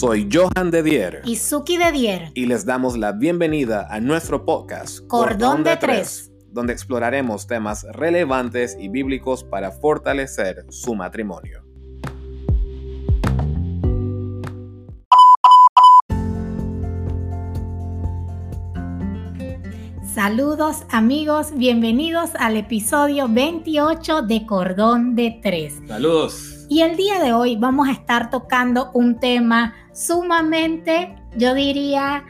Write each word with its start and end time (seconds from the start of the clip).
Soy 0.00 0.30
Johan 0.32 0.70
de 0.70 0.82
Dier. 0.82 1.20
Y 1.26 1.36
Suki 1.36 1.76
de 1.76 1.92
Dier. 1.92 2.32
Y 2.32 2.46
les 2.46 2.64
damos 2.64 2.96
la 2.96 3.12
bienvenida 3.12 3.86
a 3.90 4.00
nuestro 4.00 4.46
podcast 4.46 5.06
Cordón, 5.06 5.62
de, 5.62 5.76
Tres, 5.76 6.32
donde 6.50 6.72
exploraremos 6.72 7.46
temas 7.46 7.84
relevantes 7.92 8.78
y 8.80 8.88
bíblicos 8.88 9.44
para 9.44 9.72
fortalecer 9.72 10.64
su 10.70 10.94
matrimonio. 10.94 11.62
Saludos 20.14 20.84
amigos, 20.88 21.48
bienvenidos 21.54 22.30
al 22.38 22.56
episodio 22.56 23.28
28 23.28 24.22
de 24.22 24.46
Cordón 24.46 25.14
de 25.14 25.38
Tres. 25.42 25.74
Saludos. 25.86 26.59
Y 26.70 26.82
el 26.82 26.96
día 26.96 27.18
de 27.18 27.32
hoy 27.32 27.56
vamos 27.56 27.88
a 27.88 27.90
estar 27.90 28.30
tocando 28.30 28.92
un 28.94 29.18
tema 29.18 29.74
sumamente, 29.92 31.16
yo 31.36 31.52
diría, 31.52 32.24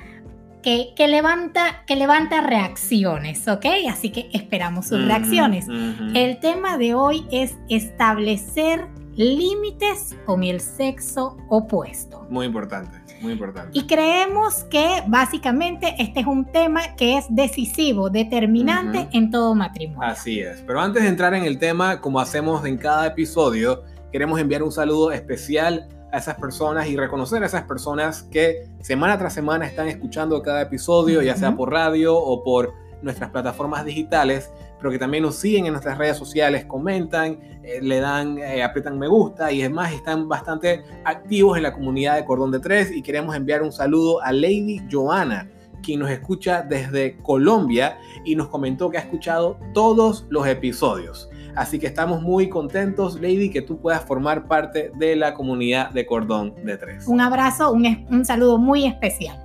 que, 0.62 0.95
que, 0.97 1.09
levanta, 1.09 1.85
que 1.87 1.95
levanta 1.95 2.41
reacciones, 2.41 3.47
¿ok? 3.47 3.67
Así 3.91 4.09
que 4.09 4.31
esperamos 4.33 4.89
sus 4.89 5.05
reacciones. 5.05 5.67
El 6.15 6.41
tema 6.41 6.79
de 6.79 6.95
hoy 6.95 7.27
es 7.31 7.59
establecer 7.69 8.89
límites 9.15 10.17
con 10.25 10.43
el 10.43 10.61
sexo 10.61 11.37
opuesto. 11.51 12.27
Muy 12.31 12.47
importante, 12.47 12.97
muy 13.20 13.33
importante. 13.33 13.79
Y 13.79 13.87
creemos 13.87 14.65
que 14.65 15.03
básicamente 15.07 15.97
este 15.98 16.20
es 16.20 16.27
un 16.27 16.47
tema 16.47 16.97
que 16.97 17.19
es 17.19 17.27
decisivo, 17.29 18.09
determinante 18.09 19.07
en 19.12 19.31
todo 19.31 19.55
matrimonio. 19.55 20.09
Así 20.09 20.41
es. 20.41 20.62
Pero 20.67 20.81
antes 20.81 21.03
de 21.03 21.11
entrar 21.11 21.34
en 21.34 21.45
el 21.45 21.59
tema, 21.59 22.01
como 22.01 22.19
hacemos 22.20 22.65
en 22.65 22.79
cada 22.79 23.07
episodio, 23.07 23.83
queremos 24.12 24.41
enviar 24.41 24.62
un 24.62 24.73
saludo 24.73 25.12
especial 25.12 25.88
a 26.12 26.19
esas 26.19 26.36
personas 26.36 26.89
y 26.89 26.97
reconocer 26.97 27.42
a 27.42 27.47
esas 27.47 27.62
personas 27.64 28.25
que 28.25 28.67
semana 28.80 29.17
tras 29.19 29.33
semana 29.33 29.67
están 29.67 29.89
escuchando 29.89 30.42
cada 30.42 30.62
episodio, 30.62 31.22
ya 31.22 31.36
sea 31.36 31.55
por 31.55 31.70
radio 31.70 32.17
o 32.17 32.42
por 32.42 32.72
nuestras 33.02 33.30
plataformas 33.30 33.84
digitales, 33.84 34.50
pero 34.78 34.91
que 34.91 34.98
también 34.98 35.22
nos 35.22 35.36
siguen 35.36 35.67
en 35.67 35.72
nuestras 35.72 35.98
redes 35.98 36.17
sociales, 36.17 36.64
comentan, 36.64 37.39
eh, 37.62 37.80
le 37.83 38.00
dan, 38.00 38.39
eh, 38.39 38.62
aprietan 38.62 38.98
me 38.98 39.08
gusta 39.08 39.52
y 39.52 39.62
es 39.62 39.70
más, 39.70 39.92
están 39.92 40.28
bastante 40.28 40.83
activos 41.05 41.56
en 41.56 41.62
la 41.62 41.72
comunidad 41.72 42.17
de 42.17 42.24
Cordón 42.24 42.50
de 42.50 42.61
Tres 42.61 42.91
y 42.91 43.02
queremos 43.02 43.34
enviar 43.34 43.62
un 43.62 43.72
saludo 43.72 44.22
a 44.22 44.33
Lady 44.33 44.83
Joana, 44.91 45.48
quien 45.83 46.00
nos 46.00 46.11
escucha 46.11 46.62
desde 46.62 47.17
Colombia 47.19 47.98
y 48.24 48.36
nos 48.36 48.48
comentó 48.48 48.91
que 48.91 48.98
ha 48.98 49.00
escuchado 49.00 49.58
todos 49.72 50.27
los 50.28 50.47
episodios. 50.47 51.30
Así 51.55 51.79
que 51.79 51.87
estamos 51.87 52.23
muy 52.23 52.48
contentos, 52.48 53.20
Lady, 53.20 53.51
que 53.51 53.62
tú 53.62 53.81
puedas 53.81 54.05
formar 54.05 54.47
parte 54.47 54.93
de 54.97 55.17
la 55.17 55.34
comunidad 55.34 55.91
de 55.91 56.07
Cordón 56.07 56.55
de 56.65 56.77
Tres. 56.77 57.07
Un 57.07 57.20
abrazo, 57.20 57.73
un, 57.73 58.07
un 58.11 58.25
saludo 58.25 58.59
muy 58.59 58.87
especial. 58.87 59.39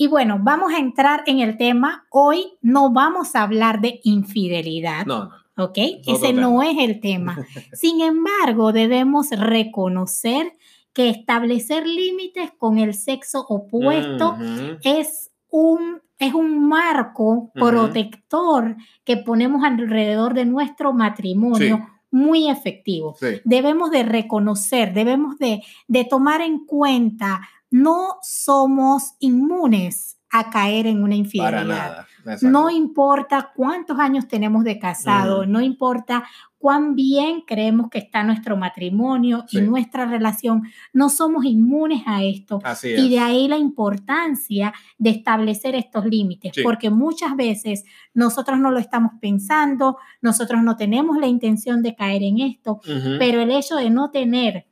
Y 0.00 0.06
bueno, 0.06 0.38
vamos 0.40 0.72
a 0.72 0.78
entrar 0.78 1.24
en 1.26 1.40
el 1.40 1.56
tema. 1.56 2.06
Hoy 2.10 2.52
no 2.62 2.92
vamos 2.92 3.34
a 3.34 3.42
hablar 3.42 3.80
de 3.80 4.00
infidelidad. 4.04 5.04
No, 5.06 5.24
no. 5.24 5.64
¿Ok? 5.64 5.76
Ese 6.06 6.32
no 6.32 6.62
es 6.62 6.78
el 6.78 7.00
tema. 7.00 7.36
Sin 7.72 8.00
embargo, 8.00 8.72
debemos 8.72 9.30
reconocer 9.30 10.52
que 10.92 11.10
establecer 11.10 11.84
límites 11.84 12.52
con 12.56 12.78
el 12.78 12.94
sexo 12.94 13.44
opuesto 13.48 14.36
es 14.84 15.32
un 15.48 16.00
es 16.18 16.34
un 16.34 16.68
marco 16.68 17.50
protector 17.54 18.76
que 19.04 19.16
ponemos 19.16 19.64
alrededor 19.64 20.34
de 20.34 20.44
nuestro 20.44 20.92
matrimonio. 20.92 21.86
muy 22.10 22.48
efectivo. 22.48 23.16
Debemos 23.44 23.90
de 23.90 24.02
reconocer, 24.02 24.94
debemos 24.94 25.36
de, 25.38 25.62
de 25.88 26.04
tomar 26.06 26.40
en 26.40 26.64
cuenta, 26.64 27.42
no 27.70 28.16
somos 28.22 29.14
inmunes 29.18 30.17
a 30.30 30.50
caer 30.50 30.86
en 30.86 31.02
una 31.02 31.14
infidelidad. 31.14 32.06
No 32.42 32.68
importa 32.70 33.52
cuántos 33.56 33.98
años 33.98 34.28
tenemos 34.28 34.62
de 34.64 34.78
casado, 34.78 35.46
no 35.46 35.60
importa 35.62 36.24
cuán 36.58 36.94
bien 36.96 37.42
creemos 37.46 37.88
que 37.88 37.98
está 37.98 38.24
nuestro 38.24 38.56
matrimonio 38.56 39.44
y 39.50 39.60
nuestra 39.60 40.04
relación, 40.06 40.64
no 40.92 41.08
somos 41.08 41.44
inmunes 41.44 42.02
a 42.04 42.22
esto. 42.24 42.58
y 42.98 43.08
de 43.10 43.18
ahí 43.20 43.48
la 43.48 43.56
importancia 43.56 44.74
de 44.98 45.10
establecer 45.10 45.74
estos 45.76 46.04
límites, 46.04 46.52
porque 46.64 46.90
muchas 46.90 47.36
veces 47.36 47.84
nosotros 48.12 48.58
no 48.58 48.70
lo 48.72 48.78
estamos 48.80 49.12
pensando, 49.20 49.96
nosotros 50.20 50.62
no 50.62 50.76
tenemos 50.76 51.16
la 51.16 51.28
intención 51.28 51.82
de 51.82 51.94
caer 51.94 52.22
en 52.24 52.40
esto, 52.40 52.80
pero 53.18 53.40
el 53.40 53.50
hecho 53.52 53.76
de 53.76 53.88
no 53.90 54.10
tener 54.10 54.66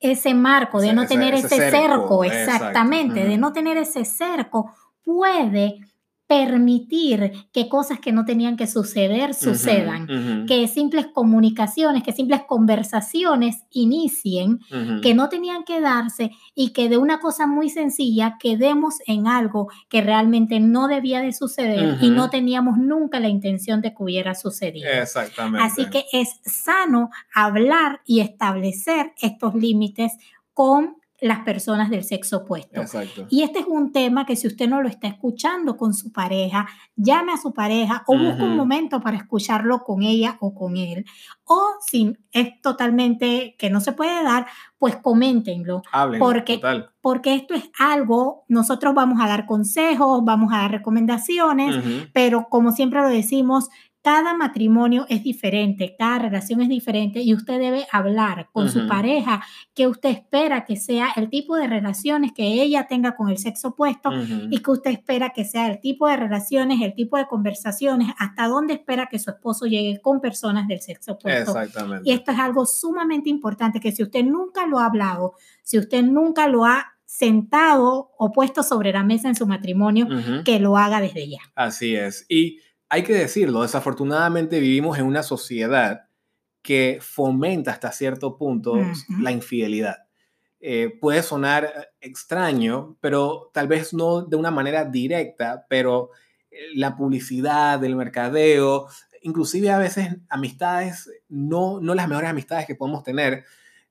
ese 0.00 0.34
marco, 0.34 0.80
de 0.80 0.92
no 0.92 1.06
tener 1.06 1.34
ese, 1.34 1.70
cerco, 1.70 2.24
exactamente, 2.24 3.24
de 3.24 3.38
no 3.38 3.52
tener 3.52 3.76
ese 3.76 4.04
cerco, 4.04 4.74
puede 5.02 5.80
permitir 6.26 7.32
que 7.52 7.68
cosas 7.68 8.00
que 8.00 8.12
no 8.12 8.24
tenían 8.24 8.56
que 8.56 8.66
suceder 8.66 9.32
sucedan, 9.34 10.46
que 10.46 10.66
simples 10.66 11.06
comunicaciones, 11.06 12.02
que 12.02 12.12
simples 12.12 12.42
conversaciones 12.48 13.64
inicien, 13.70 14.60
que 15.02 15.14
no 15.14 15.28
tenían 15.28 15.64
que 15.64 15.80
darse 15.80 16.32
y 16.54 16.72
que 16.72 16.88
de 16.88 16.98
una 16.98 17.20
cosa 17.20 17.46
muy 17.46 17.70
sencilla 17.70 18.38
quedemos 18.40 18.96
en 19.06 19.28
algo 19.28 19.68
que 19.88 20.00
realmente 20.00 20.58
no 20.58 20.88
debía 20.88 21.20
de 21.20 21.32
suceder 21.32 21.98
y 22.00 22.10
no 22.10 22.28
teníamos 22.28 22.76
nunca 22.78 23.20
la 23.20 23.28
intención 23.28 23.80
de 23.80 23.90
que 23.94 24.02
hubiera 24.02 24.34
sucedido. 24.34 24.90
Exactamente. 24.90 25.64
Así 25.64 25.88
que 25.90 26.06
es 26.12 26.40
sano 26.44 27.10
hablar 27.32 28.00
y 28.04 28.20
establecer 28.20 29.12
estos 29.20 29.54
límites 29.54 30.12
con 30.52 30.96
las 31.20 31.40
personas 31.40 31.90
del 31.90 32.04
sexo 32.04 32.38
opuesto. 32.38 32.80
Exacto. 32.80 33.26
Y 33.30 33.42
este 33.42 33.60
es 33.60 33.66
un 33.66 33.92
tema 33.92 34.26
que 34.26 34.36
si 34.36 34.46
usted 34.46 34.68
no 34.68 34.82
lo 34.82 34.88
está 34.88 35.08
escuchando 35.08 35.76
con 35.76 35.94
su 35.94 36.12
pareja, 36.12 36.66
llame 36.94 37.32
a 37.32 37.38
su 37.38 37.54
pareja 37.54 38.04
o 38.06 38.18
busque 38.18 38.42
un 38.42 38.56
momento 38.56 39.00
para 39.00 39.16
escucharlo 39.16 39.82
con 39.82 40.02
ella 40.02 40.36
o 40.40 40.54
con 40.54 40.76
él. 40.76 41.04
O 41.44 41.62
si 41.86 42.16
es 42.32 42.60
totalmente 42.60 43.56
que 43.58 43.70
no 43.70 43.80
se 43.80 43.92
puede 43.92 44.22
dar, 44.22 44.46
pues 44.78 44.96
coméntenlo. 44.96 45.82
Hablen, 45.90 46.18
porque, 46.18 46.56
total. 46.56 46.90
porque 47.00 47.34
esto 47.34 47.54
es 47.54 47.70
algo, 47.78 48.44
nosotros 48.48 48.94
vamos 48.94 49.20
a 49.22 49.28
dar 49.28 49.46
consejos, 49.46 50.24
vamos 50.24 50.52
a 50.52 50.58
dar 50.58 50.70
recomendaciones, 50.70 52.08
pero 52.12 52.48
como 52.50 52.72
siempre 52.72 53.00
lo 53.00 53.08
decimos, 53.08 53.68
cada 54.06 54.34
matrimonio 54.34 55.04
es 55.08 55.24
diferente, 55.24 55.96
cada 55.98 56.20
relación 56.20 56.60
es 56.60 56.68
diferente 56.68 57.22
y 57.22 57.34
usted 57.34 57.58
debe 57.58 57.88
hablar 57.90 58.50
con 58.52 58.70
su 58.70 58.86
pareja 58.86 59.42
que 59.74 59.88
usted 59.88 60.10
espera 60.10 60.64
que 60.64 60.76
sea 60.76 61.08
el 61.16 61.28
tipo 61.28 61.56
de 61.56 61.66
relaciones 61.66 62.30
que 62.32 62.62
ella 62.62 62.86
tenga 62.86 63.16
con 63.16 63.30
el 63.30 63.36
sexo 63.36 63.70
opuesto 63.70 64.10
y 64.48 64.60
que 64.60 64.70
usted 64.70 64.92
espera 64.92 65.30
que 65.30 65.44
sea 65.44 65.66
el 65.66 65.80
tipo 65.80 66.06
de 66.06 66.16
relaciones, 66.18 66.82
el 66.82 66.94
tipo 66.94 67.16
de 67.16 67.26
conversaciones, 67.26 68.14
hasta 68.16 68.46
dónde 68.46 68.74
espera 68.74 69.08
que 69.10 69.18
su 69.18 69.30
esposo 69.30 69.66
llegue 69.66 70.00
con 70.00 70.20
personas 70.20 70.68
del 70.68 70.80
sexo 70.80 71.14
opuesto. 71.14 71.58
Exactamente. 71.58 72.08
Y 72.08 72.12
esto 72.12 72.30
es 72.30 72.38
algo 72.38 72.64
sumamente 72.64 73.28
importante 73.28 73.80
que 73.80 73.90
si 73.90 74.04
usted 74.04 74.22
nunca 74.22 74.68
lo 74.68 74.78
ha 74.78 74.86
hablado, 74.86 75.32
si 75.64 75.78
usted 75.78 76.04
nunca 76.04 76.46
lo 76.46 76.64
ha 76.64 76.92
sentado 77.04 78.12
o 78.16 78.30
puesto 78.30 78.62
sobre 78.62 78.92
la 78.92 79.02
mesa 79.02 79.26
en 79.26 79.34
su 79.34 79.48
matrimonio, 79.48 80.06
que 80.44 80.60
lo 80.60 80.76
haga 80.76 81.00
desde 81.00 81.28
ya. 81.28 81.40
Así 81.56 81.96
es. 81.96 82.24
Y 82.28 82.60
hay 82.88 83.02
que 83.02 83.14
decirlo, 83.14 83.62
desafortunadamente 83.62 84.60
vivimos 84.60 84.98
en 84.98 85.06
una 85.06 85.22
sociedad 85.22 86.08
que 86.62 86.98
fomenta 87.00 87.70
hasta 87.70 87.92
cierto 87.92 88.36
punto 88.36 88.76
la 89.20 89.30
infidelidad. 89.30 90.06
Eh, 90.60 90.96
puede 91.00 91.22
sonar 91.22 91.92
extraño, 92.00 92.96
pero 93.00 93.50
tal 93.52 93.68
vez 93.68 93.94
no 93.94 94.22
de 94.22 94.36
una 94.36 94.50
manera 94.50 94.84
directa, 94.84 95.66
pero 95.68 96.10
eh, 96.50 96.56
la 96.74 96.96
publicidad, 96.96 97.82
el 97.84 97.94
mercadeo, 97.94 98.88
inclusive 99.22 99.70
a 99.70 99.78
veces 99.78 100.16
amistades, 100.28 101.10
no, 101.28 101.80
no 101.80 101.94
las 101.94 102.08
mejores 102.08 102.30
amistades 102.30 102.66
que 102.66 102.74
podemos 102.74 103.04
tener, 103.04 103.44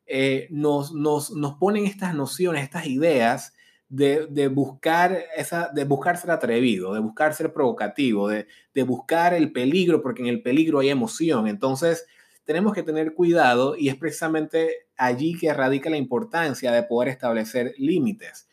eh, 0.06 0.48
nos, 0.52 0.94
nos, 0.94 1.32
nos 1.32 1.56
ponen 1.56 1.86
estas 1.86 2.14
nociones, 2.14 2.64
estas 2.64 2.88
ideas 2.88 3.54
de, 3.90 4.48
buscar 4.48 5.26
esa, 5.36 5.70
de 5.74 5.86
buscar 5.86 6.18
ser 6.18 6.32
atrevido, 6.32 6.94
de 6.94 7.00
buscar 7.00 7.34
ser 7.34 7.54
provocativo, 7.54 8.30
de, 8.30 8.48
buscar 8.84 9.34
el 9.34 9.52
peligro, 9.52 10.02
porque 10.02 10.22
en 10.22 10.28
el 10.28 10.42
peligro 10.42 10.80
hay 10.80 10.90
emoción. 10.90 11.48
Entonces, 11.48 12.06
tenemos 12.44 12.74
que 12.74 12.84
tener 12.84 13.14
cuidado 13.14 13.76
y 13.78 13.90
es 13.90 13.96
precisamente 13.96 14.88
allí 14.98 15.38
que 15.38 15.54
radica 15.54 15.90
la 15.90 15.98
importancia 15.98 16.72
de 16.72 16.84
poder 16.84 17.10
establecer 17.10 17.74
límites. 17.78 18.48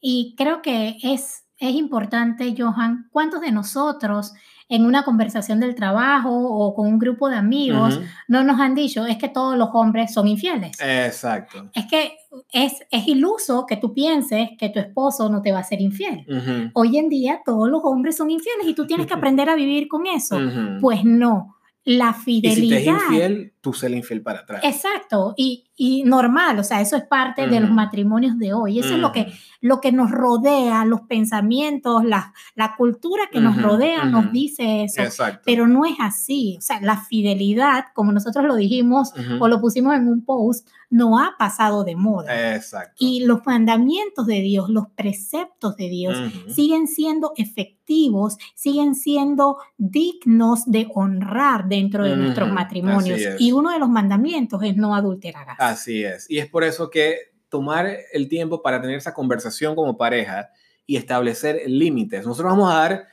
Y 0.00 0.34
creo 0.36 0.62
que 0.62 0.96
es, 1.02 1.45
es 1.58 1.74
importante, 1.74 2.54
Johan, 2.56 3.08
¿cuántos 3.10 3.40
de 3.40 3.52
nosotros 3.52 4.32
en 4.68 4.84
una 4.84 5.04
conversación 5.04 5.60
del 5.60 5.74
trabajo 5.74 6.30
o 6.30 6.74
con 6.74 6.88
un 6.88 6.98
grupo 6.98 7.28
de 7.28 7.36
amigos, 7.36 8.00
no 8.26 8.42
nos 8.42 8.58
han 8.60 8.74
dicho, 8.74 9.06
es 9.06 9.16
que 9.16 9.28
todos 9.28 9.56
los 9.56 9.68
hombres 9.72 10.12
son 10.12 10.26
infieles. 10.26 10.76
Exacto. 10.80 11.70
Es 11.72 11.86
que 11.86 12.16
es, 12.52 12.72
es 12.90 13.06
iluso 13.06 13.64
que 13.66 13.76
tú 13.76 13.94
pienses 13.94 14.50
que 14.58 14.68
tu 14.70 14.80
esposo 14.80 15.28
no 15.28 15.40
te 15.40 15.52
va 15.52 15.60
a 15.60 15.64
ser 15.64 15.80
infiel. 15.80 16.26
Hoy 16.74 16.98
en 16.98 17.08
día 17.08 17.42
todos 17.44 17.68
los 17.68 17.80
hombres 17.84 18.16
son 18.16 18.30
infieles 18.30 18.66
y 18.66 18.74
tú 18.74 18.86
tienes 18.86 19.06
que 19.06 19.14
aprender 19.14 19.48
a 19.48 19.54
vivir 19.54 19.86
con 19.88 20.06
eso. 20.06 20.38
Pues 20.80 21.04
no. 21.04 21.52
La 21.84 22.12
fidelidad. 22.12 22.56
Y 22.56 22.66
si 22.66 22.68
te 22.68 22.78
es 22.78 22.86
infiel, 22.86 23.52
tú 23.66 23.72
ser 23.72 23.90
infiel 23.90 24.22
para 24.22 24.40
atrás. 24.40 24.60
Exacto, 24.62 25.34
y, 25.36 25.64
y, 25.76 26.04
normal, 26.04 26.56
o 26.60 26.62
sea, 26.62 26.80
eso 26.80 26.96
es 26.96 27.02
parte 27.02 27.48
de 27.48 27.58
los 27.58 27.68
matrimonios 27.68 28.38
de 28.38 28.52
hoy, 28.52 28.78
eso 28.78 28.94
es 28.94 29.00
lo 29.00 29.10
que, 29.10 29.32
lo 29.60 29.80
que 29.80 29.90
nos 29.90 30.12
rodea, 30.12 30.84
los 30.84 31.00
pensamientos, 31.00 32.04
la, 32.04 32.32
la 32.54 32.76
cultura 32.76 33.24
que 33.32 33.40
nos 33.40 33.60
rodea 33.60 34.04
nos 34.04 34.30
dice 34.30 34.84
eso, 34.84 35.02
Exacto. 35.02 35.42
pero 35.44 35.66
no 35.66 35.84
es 35.84 35.96
así, 35.98 36.54
o 36.58 36.60
sea, 36.60 36.80
la 36.80 36.96
fidelidad, 36.96 37.86
como 37.92 38.12
nosotros 38.12 38.44
lo 38.44 38.54
dijimos 38.54 39.12
o 39.40 39.48
lo 39.48 39.60
pusimos 39.60 39.96
en 39.96 40.06
un 40.06 40.24
post, 40.24 40.68
no 40.90 41.18
ha 41.18 41.34
pasado 41.36 41.84
de 41.84 41.96
moda. 41.96 42.54
Exacto. 42.54 42.94
Y 42.98 43.24
los 43.24 43.44
mandamientos 43.44 44.26
de 44.26 44.40
Dios, 44.40 44.68
los 44.68 44.88
preceptos 44.88 45.76
de 45.76 45.88
Dios, 45.88 46.16
siguen 46.48 46.86
siendo 46.86 47.32
efectivos, 47.36 48.38
siguen 48.54 48.94
siendo 48.94 49.58
dignos 49.76 50.70
de 50.70 50.88
honrar 50.94 51.68
dentro 51.68 52.04
de 52.04 52.16
nuestros 52.16 52.52
matrimonios. 52.52 53.20
Y 53.38 53.52
uno 53.56 53.72
de 53.72 53.78
los 53.78 53.88
mandamientos 53.88 54.62
es 54.62 54.76
no 54.76 54.94
adulterar. 54.94 55.48
Así 55.58 56.04
es. 56.04 56.30
Y 56.30 56.38
es 56.38 56.48
por 56.48 56.64
eso 56.64 56.90
que 56.90 57.32
tomar 57.48 57.98
el 58.12 58.28
tiempo 58.28 58.62
para 58.62 58.80
tener 58.80 58.96
esa 58.96 59.14
conversación 59.14 59.74
como 59.74 59.96
pareja 59.96 60.50
y 60.86 60.96
establecer 60.96 61.62
límites. 61.66 62.26
Nosotros 62.26 62.52
vamos 62.52 62.72
a 62.72 62.76
dar 62.76 63.08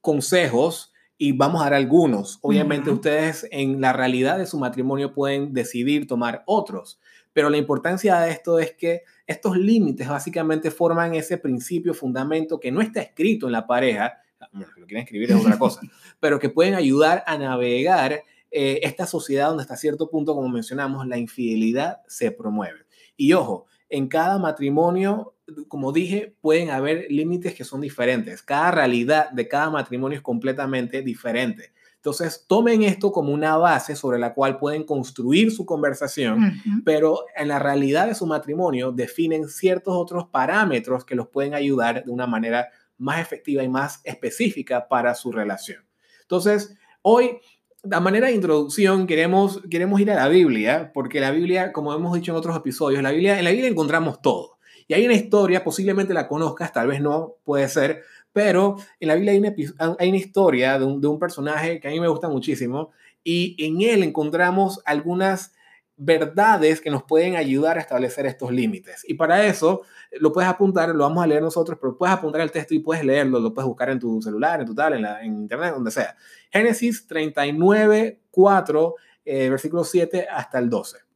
consejos 0.00 0.92
y 1.16 1.32
vamos 1.32 1.60
a 1.60 1.64
dar 1.64 1.74
algunos. 1.74 2.38
Obviamente 2.42 2.90
ustedes 2.90 3.46
en 3.50 3.80
la 3.80 3.92
realidad 3.92 4.38
de 4.38 4.46
su 4.46 4.58
matrimonio 4.58 5.12
pueden 5.12 5.52
decidir 5.52 6.06
tomar 6.06 6.44
otros, 6.46 7.00
pero 7.32 7.50
la 7.50 7.56
importancia 7.56 8.20
de 8.20 8.30
esto 8.30 8.58
es 8.58 8.72
que 8.72 9.02
estos 9.26 9.56
límites 9.56 10.08
básicamente 10.08 10.70
forman 10.70 11.14
ese 11.14 11.36
principio, 11.36 11.92
fundamento 11.92 12.60
que 12.60 12.70
no 12.70 12.80
está 12.80 13.00
escrito 13.02 13.46
en 13.46 13.52
la 13.52 13.66
pareja, 13.66 14.18
bueno, 14.52 14.72
lo 14.76 14.86
quieren 14.86 15.04
escribir 15.04 15.30
es 15.32 15.36
otra 15.36 15.58
cosa, 15.58 15.80
pero 16.20 16.38
que 16.38 16.48
pueden 16.48 16.74
ayudar 16.74 17.24
a 17.26 17.36
navegar 17.36 18.22
eh, 18.50 18.80
esta 18.82 19.06
sociedad 19.06 19.48
donde 19.48 19.62
hasta 19.62 19.76
cierto 19.76 20.10
punto, 20.10 20.34
como 20.34 20.48
mencionamos, 20.48 21.06
la 21.06 21.18
infidelidad 21.18 22.02
se 22.06 22.30
promueve. 22.30 22.86
Y 23.16 23.32
ojo, 23.32 23.66
en 23.88 24.08
cada 24.08 24.38
matrimonio 24.38 25.34
como 25.68 25.92
dije, 25.92 26.34
pueden 26.40 26.70
haber 26.70 27.06
límites 27.10 27.54
que 27.54 27.64
son 27.64 27.80
diferentes. 27.80 28.42
Cada 28.42 28.70
realidad 28.70 29.30
de 29.30 29.48
cada 29.48 29.70
matrimonio 29.70 30.16
es 30.16 30.22
completamente 30.22 31.02
diferente. 31.02 31.72
Entonces, 31.96 32.44
tomen 32.46 32.82
esto 32.82 33.10
como 33.10 33.32
una 33.32 33.56
base 33.56 33.96
sobre 33.96 34.18
la 34.18 34.32
cual 34.32 34.58
pueden 34.58 34.84
construir 34.84 35.50
su 35.50 35.66
conversación, 35.66 36.52
pero 36.84 37.24
en 37.36 37.48
la 37.48 37.58
realidad 37.58 38.06
de 38.06 38.14
su 38.14 38.24
matrimonio 38.24 38.92
definen 38.92 39.48
ciertos 39.48 39.94
otros 39.96 40.26
parámetros 40.28 41.04
que 41.04 41.16
los 41.16 41.28
pueden 41.28 41.54
ayudar 41.54 42.04
de 42.04 42.10
una 42.10 42.26
manera 42.26 42.68
más 42.98 43.20
efectiva 43.20 43.62
y 43.64 43.68
más 43.68 44.00
específica 44.04 44.86
para 44.86 45.14
su 45.14 45.32
relación. 45.32 45.84
Entonces, 46.22 46.76
hoy, 47.02 47.38
de 47.88 48.00
manera 48.00 48.28
de 48.28 48.34
introducción, 48.34 49.06
queremos, 49.06 49.60
queremos 49.70 50.00
ir 50.00 50.10
a 50.10 50.14
la 50.14 50.28
Biblia, 50.28 50.90
porque 50.92 51.20
la 51.20 51.30
Biblia, 51.30 51.72
como 51.72 51.92
hemos 51.94 52.14
dicho 52.14 52.32
en 52.32 52.38
otros 52.38 52.56
episodios, 52.56 53.02
la 53.02 53.10
Biblia, 53.10 53.38
en 53.38 53.44
la 53.44 53.50
Biblia 53.50 53.68
encontramos 53.68 54.20
todo. 54.20 54.58
Y 54.86 54.94
hay 54.94 55.04
una 55.04 55.14
historia, 55.14 55.64
posiblemente 55.64 56.14
la 56.14 56.28
conozcas, 56.28 56.72
tal 56.72 56.88
vez 56.88 57.00
no, 57.00 57.34
puede 57.44 57.68
ser, 57.68 58.02
pero 58.32 58.76
en 59.00 59.08
la 59.08 59.14
Biblia 59.14 59.32
hay 59.32 59.38
una, 59.38 59.54
hay 59.98 60.08
una 60.08 60.18
historia 60.18 60.78
de 60.78 60.84
un, 60.84 61.00
de 61.00 61.08
un 61.08 61.18
personaje 61.18 61.80
que 61.80 61.88
a 61.88 61.90
mí 61.90 62.00
me 62.00 62.08
gusta 62.08 62.28
muchísimo 62.28 62.90
y 63.24 63.56
en 63.58 63.82
él 63.82 64.02
encontramos 64.02 64.80
algunas 64.84 65.52
verdades 65.98 66.80
que 66.80 66.90
nos 66.90 67.02
pueden 67.02 67.36
ayudar 67.36 67.76
a 67.76 67.80
establecer 67.80 68.24
estos 68.24 68.52
límites. 68.52 69.04
Y 69.06 69.14
para 69.14 69.44
eso 69.44 69.82
lo 70.12 70.32
puedes 70.32 70.48
apuntar, 70.48 70.88
lo 70.90 71.04
vamos 71.04 71.22
a 71.22 71.26
leer 71.26 71.42
nosotros, 71.42 71.76
pero 71.80 71.98
puedes 71.98 72.14
apuntar 72.14 72.40
el 72.40 72.50
texto 72.50 72.74
y 72.74 72.78
puedes 72.78 73.04
leerlo, 73.04 73.40
lo 73.40 73.52
puedes 73.52 73.66
buscar 73.68 73.90
en 73.90 73.98
tu 73.98 74.22
celular, 74.22 74.60
en 74.60 74.66
tu 74.66 74.74
tablet, 74.74 74.98
en, 74.98 75.02
la, 75.02 75.24
internet, 75.24 75.74
donde 75.74 75.90
sea. 75.90 76.16
Génesis 76.50 77.06
39, 77.06 78.20
4, 78.30 78.94
eh, 79.24 79.50
versículo 79.50 79.84
7 79.84 80.28
hasta 80.30 80.58
el 80.58 80.70
12. 80.70 81.07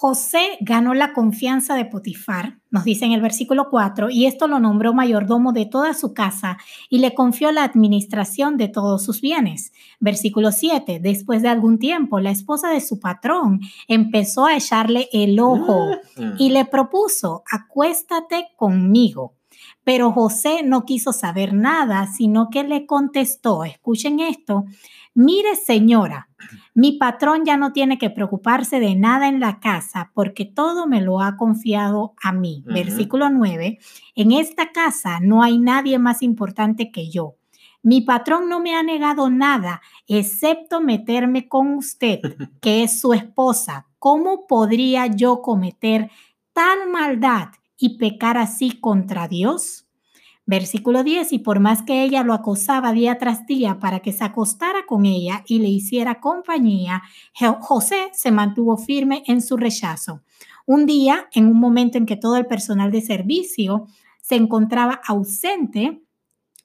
José 0.00 0.58
ganó 0.60 0.94
la 0.94 1.12
confianza 1.12 1.74
de 1.74 1.84
Potifar, 1.84 2.60
nos 2.70 2.84
dice 2.84 3.04
en 3.04 3.10
el 3.10 3.20
versículo 3.20 3.68
4, 3.68 4.10
y 4.10 4.26
esto 4.26 4.46
lo 4.46 4.60
nombró 4.60 4.94
mayordomo 4.94 5.52
de 5.52 5.66
toda 5.66 5.92
su 5.92 6.14
casa 6.14 6.56
y 6.88 7.00
le 7.00 7.14
confió 7.14 7.50
la 7.50 7.64
administración 7.64 8.56
de 8.58 8.68
todos 8.68 9.02
sus 9.02 9.20
bienes. 9.20 9.72
Versículo 9.98 10.52
7, 10.52 11.00
después 11.02 11.42
de 11.42 11.48
algún 11.48 11.80
tiempo, 11.80 12.20
la 12.20 12.30
esposa 12.30 12.70
de 12.70 12.80
su 12.80 13.00
patrón 13.00 13.58
empezó 13.88 14.46
a 14.46 14.54
echarle 14.54 15.08
el 15.12 15.40
ojo 15.40 15.88
mm. 16.16 16.34
y 16.38 16.50
le 16.50 16.64
propuso, 16.64 17.42
acuéstate 17.50 18.50
conmigo. 18.54 19.37
Pero 19.88 20.12
José 20.12 20.64
no 20.64 20.84
quiso 20.84 21.14
saber 21.14 21.54
nada, 21.54 22.08
sino 22.08 22.50
que 22.50 22.62
le 22.62 22.84
contestó, 22.84 23.64
escuchen 23.64 24.20
esto, 24.20 24.66
mire 25.14 25.54
señora, 25.54 26.28
mi 26.74 26.98
patrón 26.98 27.46
ya 27.46 27.56
no 27.56 27.72
tiene 27.72 27.96
que 27.96 28.10
preocuparse 28.10 28.80
de 28.80 28.94
nada 28.96 29.28
en 29.28 29.40
la 29.40 29.60
casa 29.60 30.10
porque 30.12 30.44
todo 30.44 30.86
me 30.86 31.00
lo 31.00 31.22
ha 31.22 31.38
confiado 31.38 32.12
a 32.22 32.32
mí. 32.32 32.62
Versículo 32.66 33.30
9, 33.30 33.78
en 34.14 34.32
esta 34.32 34.72
casa 34.72 35.20
no 35.22 35.42
hay 35.42 35.56
nadie 35.56 35.98
más 35.98 36.20
importante 36.20 36.92
que 36.92 37.08
yo. 37.08 37.36
Mi 37.82 38.02
patrón 38.02 38.50
no 38.50 38.60
me 38.60 38.74
ha 38.74 38.82
negado 38.82 39.30
nada 39.30 39.80
excepto 40.06 40.82
meterme 40.82 41.48
con 41.48 41.76
usted, 41.76 42.20
que 42.60 42.82
es 42.82 43.00
su 43.00 43.14
esposa. 43.14 43.86
¿Cómo 43.98 44.46
podría 44.46 45.06
yo 45.06 45.40
cometer 45.40 46.10
tal 46.52 46.90
maldad 46.90 47.52
y 47.78 47.98
pecar 47.98 48.36
así 48.36 48.78
contra 48.80 49.28
Dios? 49.28 49.86
Versículo 50.44 51.04
10, 51.04 51.34
y 51.34 51.38
por 51.40 51.60
más 51.60 51.82
que 51.82 52.02
ella 52.02 52.22
lo 52.22 52.32
acosaba 52.32 52.92
día 52.92 53.18
tras 53.18 53.46
día 53.46 53.78
para 53.78 54.00
que 54.00 54.12
se 54.12 54.24
acostara 54.24 54.86
con 54.86 55.04
ella 55.04 55.44
y 55.46 55.58
le 55.58 55.68
hiciera 55.68 56.20
compañía, 56.20 57.02
José 57.60 58.08
se 58.14 58.30
mantuvo 58.30 58.78
firme 58.78 59.22
en 59.26 59.42
su 59.42 59.58
rechazo. 59.58 60.22
Un 60.64 60.86
día, 60.86 61.28
en 61.32 61.46
un 61.46 61.60
momento 61.60 61.98
en 61.98 62.06
que 62.06 62.16
todo 62.16 62.36
el 62.36 62.46
personal 62.46 62.90
de 62.90 63.02
servicio 63.02 63.86
se 64.22 64.36
encontraba 64.36 65.00
ausente, 65.06 66.02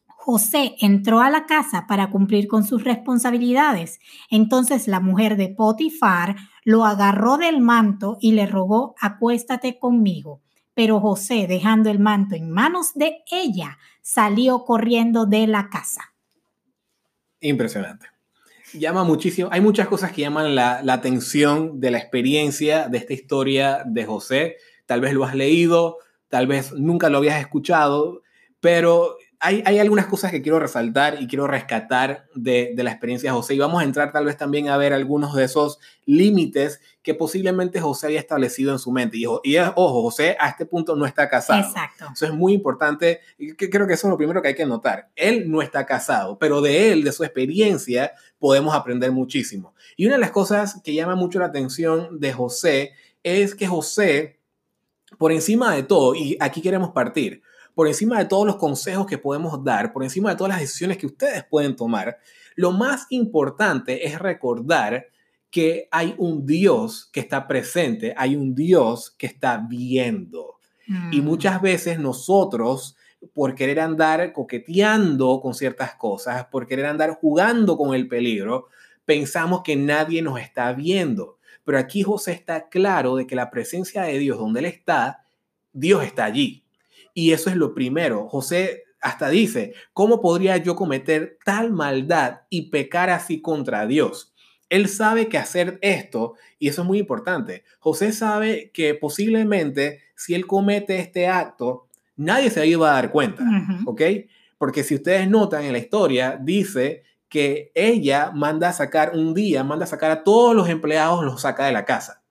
José 0.06 0.75
entró 0.80 1.19
a 1.19 1.30
la 1.30 1.45
casa 1.45 1.86
para 1.86 2.10
cumplir 2.10 2.48
con 2.48 2.63
sus 2.63 2.86
responsabilidades. 2.86 4.00
Entonces 4.30 4.88
la 4.88 5.01
mujer 5.01 5.36
de 5.36 5.50
Potifar 5.50 6.38
lo 6.63 6.86
agarró 6.86 7.36
del 7.36 7.60
manto 7.60 8.18
y 8.21 8.31
le 8.31 8.45
rogó, 8.45 8.95
acuéstate 9.01 9.77
conmigo. 9.77 10.39
Pero 10.74 11.00
José, 11.00 11.46
dejando 11.48 11.90
el 11.90 12.00
manto 12.00 12.36
en 12.36 12.50
manos 12.50 12.94
de 12.96 13.24
ella, 13.31 13.78
salió 14.02 14.66
corriendo 14.66 15.25
de 15.25 15.48
la 15.48 15.70
casa. 15.70 16.14
Impresionante. 17.40 18.08
Llama 18.74 19.04
muchísimo, 19.04 19.50
hay 19.52 19.62
muchas 19.62 19.88
cosas 19.88 20.12
que 20.12 20.22
llaman 20.22 20.56
la, 20.56 20.80
atención 20.89 21.80
de 21.80 21.92
la 21.92 22.00
experiencia 22.00 22.88
de 22.88 22.98
esta 22.98 23.13
historia 23.13 23.84
de 23.86 24.06
José. 24.06 24.58
Tal 24.88 25.00
vez 25.00 25.13
lo 25.13 25.25
has 25.25 25.36
leído, 25.36 25.98
tal 26.27 26.48
vez 26.48 26.72
nunca 26.74 27.10
lo 27.10 27.20
habías 27.20 27.39
escuchado, 27.39 28.24
pero 28.60 29.18
hay, 29.46 29.78
algunas 29.78 30.06
cosas 30.06 30.32
que 30.32 30.42
quiero 30.42 30.58
resaltar 30.58 31.22
y 31.22 31.28
quiero 31.28 31.48
rescatar 31.48 32.28
de, 32.34 32.74
la 32.78 32.92
experiencia 32.92 33.30
de 33.30 33.36
José 33.36 33.56
y 33.56 33.60
vamos 33.60 33.82
a 33.82 33.84
entrar 33.84 34.14
tal 34.14 34.24
vez 34.24 34.38
también 34.38 34.70
a 34.70 34.78
ver 34.78 34.94
algunos 34.94 35.36
de 35.36 35.44
esos 35.44 35.80
límites 36.06 36.80
que 37.02 37.14
posiblemente 37.14 37.82
José 37.82 38.06
había 38.06 38.22
establecido 38.22 38.72
en 38.72 38.80
su 38.80 38.90
mente. 38.94 39.18
Y, 39.18 39.26
y 39.44 39.58
ojo, 39.58 40.02
José 40.04 40.38
a 40.40 40.48
este 40.48 40.66
punto 40.66 40.96
no 40.96 41.06
está 41.06 41.28
casado. 41.28 41.68
Exacto. 41.68 42.06
Eso 42.14 42.26
es 42.26 42.34
muy 42.34 42.54
importante 42.54 43.20
y 43.38 43.54
creo 43.54 43.86
que 43.86 43.96
eso 43.96 44.08
es 44.08 44.12
lo 44.12 44.18
primero 44.18 44.42
que 44.42 44.48
hay 44.48 44.56
que 44.56 44.66
notar. 44.66 45.10
Él 45.14 45.52
no 45.52 45.62
está 45.62 45.86
casado, 45.86 46.40
pero 46.40 46.62
de 46.62 46.94
él, 46.94 47.04
de 47.04 47.12
su 47.12 47.26
experiencia, 47.26 48.14
podemos 48.40 48.74
aprender 48.74 49.12
muchísimo. 49.12 49.76
Y 49.98 50.06
una 50.06 50.16
de 50.16 50.22
las 50.22 50.32
cosas 50.32 50.80
que 50.82 50.94
llama 50.94 51.16
mucho 51.16 51.40
la 51.40 51.48
atención 51.48 52.18
de 52.22 52.32
José 52.32 52.94
es 53.24 53.56
que 53.56 53.68
José, 53.68 54.40
por 55.18 55.34
encima 55.34 55.76
de 55.76 55.84
todo, 55.84 56.16
y 56.16 56.38
aquí 56.40 56.62
queremos 56.62 56.92
partir, 56.92 57.44
por 57.75 57.88
encima 57.88 58.20
de 58.20 58.25
todos 58.25 58.46
los 58.46 58.58
consejos 58.58 59.06
que 59.06 59.18
podemos 59.18 59.63
dar, 59.63 59.94
por 59.94 60.03
encima 60.03 60.32
de 60.32 60.36
todas 60.36 60.51
las 60.51 60.60
decisiones 60.60 60.98
que 60.98 61.08
ustedes 61.08 61.44
pueden 61.44 61.75
tomar, 61.75 62.18
lo 62.56 62.72
más 62.72 63.08
importante 63.10 64.08
es 64.08 64.20
recordar 64.20 65.08
que 65.50 65.88
hay 65.92 66.15
un 66.18 66.46
Dios 66.46 67.10
que 67.12 67.20
está 67.20 67.48
presente, 67.48 68.13
hay 68.18 68.36
un 68.36 68.56
Dios 68.56 69.12
que 69.18 69.27
está 69.27 69.58
viendo. 69.58 70.58
Y 71.12 71.22
mm. 71.22 71.24
muchas 71.24 71.62
veces 71.62 72.00
nosotros, 72.00 72.98
por 73.34 73.56
querer 73.56 73.80
andar 73.80 74.34
coqueteando 74.34 75.39
con 75.42 75.53
ciertas 75.53 75.96
cosas, 75.96 76.46
por 76.46 76.68
querer 76.68 76.88
andar 76.88 77.18
jugando 77.22 77.77
con 77.77 77.94
el 77.94 78.08
peligro, 78.08 78.68
pensamos 79.06 79.62
que 79.63 79.75
nadie 79.75 80.22
nos 80.22 80.39
está 80.39 80.74
viendo. 80.74 81.38
Pero 81.63 81.77
aquí 81.77 82.03
José 82.03 82.34
está 82.34 82.68
claro 82.70 83.15
de 83.15 83.27
que 83.27 83.36
la 83.36 83.50
presencia 83.50 84.03
de 84.03 84.18
Dios, 84.18 84.38
donde 84.38 84.60
Él 84.62 84.65
está, 84.65 85.24
Dios 85.72 86.03
está 86.03 86.25
allí. 86.25 86.62
Y 87.13 87.32
eso 87.32 87.50
es 87.50 87.55
lo 87.55 87.74
primero. 87.74 88.27
José 88.27 88.84
hasta 89.01 89.29
dice, 89.29 89.74
¿cómo 89.91 90.22
podría 90.22 90.58
yo 90.58 90.75
cometer 90.75 91.38
tal 91.43 91.72
maldad 91.72 92.41
y 92.50 92.70
pecar 92.70 93.10
así 93.10 93.41
contra 93.41 93.86
Dios? 93.86 94.34
Él 94.70 94.88
sabe 94.88 95.27
que 95.27 95.38
hacer 95.38 95.77
esto, 95.82 96.36
y 96.58 96.70
eso 96.70 96.82
es 96.82 96.88
muy 96.88 96.98
importante, 96.98 97.63
José 97.79 98.12
sabe 98.12 98.72
que 98.74 98.96
posiblemente 98.96 100.00
si 100.15 100.34
él 100.34 100.48
comete 100.48 100.98
este 100.98 101.27
acto, 101.27 101.89
nadie 102.15 102.50
se 102.50 102.65
iba 102.65 102.89
a 102.89 102.93
dar 102.93 103.12
cuenta, 103.12 103.43
¿ok? 103.86 104.01
Porque 104.58 104.84
si 104.84 104.96
ustedes 104.96 105.29
notan 105.29 105.65
en 105.65 105.74
la 105.74 105.79
historia, 105.79 106.39
dice 106.41 107.03
que 107.27 107.72
ella 107.75 108.32
manda 108.34 108.70
a 108.70 108.74
sacar 108.74 109.12
un 109.15 109.34
día, 109.34 109.63
manda 109.63 109.84
a 109.84 109.88
sacar 109.88 110.12
a 110.12 110.24
todos 110.24 110.55
los 110.55 110.70
empleados, 110.70 111.25
los 111.25 111.41
saca 111.41 111.65
de 111.65 111.74
la 111.74 111.84
casa. 111.84 112.24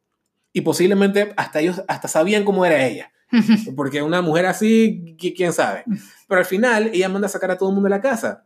Y 0.53 0.63
posiblemente 0.63 1.35
hasta 1.37 1.61
ellos 1.61 1.83
hasta 1.89 2.09
sabían 2.09 2.45
cómo 2.45 2.65
era 2.65 2.87
ella. 2.87 3.13
Porque 3.77 4.03
una 4.03 4.23
mujer 4.23 4.47
así, 4.47 5.17
quién 5.19 5.53
sabe. 5.53 5.85
Pero 6.29 6.41
al 6.41 6.47
final 6.47 6.91
ella 6.93 7.09
manda 7.09 7.27
a 7.27 7.31
sacar 7.31 7.51
a 7.51 7.59
todo 7.59 7.71
el 7.71 7.75
mundo 7.75 7.89
de 7.89 7.97
la 7.97 8.01
casa. 8.01 8.45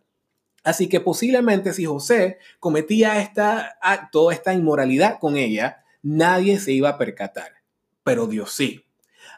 Así 0.64 0.88
que 0.88 1.00
posiblemente 1.00 1.73
si 1.73 1.85
José 1.85 2.38
cometía 2.59 3.21
esta 3.21 3.76
acto, 3.81 4.33
esta 4.33 4.52
inmoralidad 4.52 5.19
con 5.21 5.37
ella, 5.37 5.85
nadie 6.02 6.59
se 6.59 6.73
iba 6.73 6.88
a 6.88 6.99
percatar. 6.99 7.52
Pero 8.02 8.26
Dios 8.26 8.52
sí. 8.52 8.85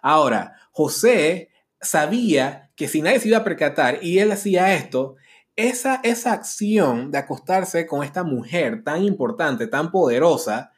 Ahora, 0.00 0.54
José 0.72 1.50
sabía 1.80 2.70
que 2.76 2.88
si 2.88 3.02
nadie 3.02 3.20
se 3.20 3.28
iba 3.28 3.38
a 3.38 3.44
percatar 3.44 3.98
y 4.02 4.18
él 4.18 4.32
hacía 4.32 4.74
esto, 4.74 5.16
esa, 5.56 6.00
esa 6.02 6.32
acción 6.32 7.10
de 7.10 7.18
acostarse 7.18 7.86
con 7.86 8.04
esta 8.04 8.22
mujer 8.22 8.84
tan 8.84 9.02
importante, 9.02 9.66
tan 9.66 9.90
poderosa, 9.90 10.72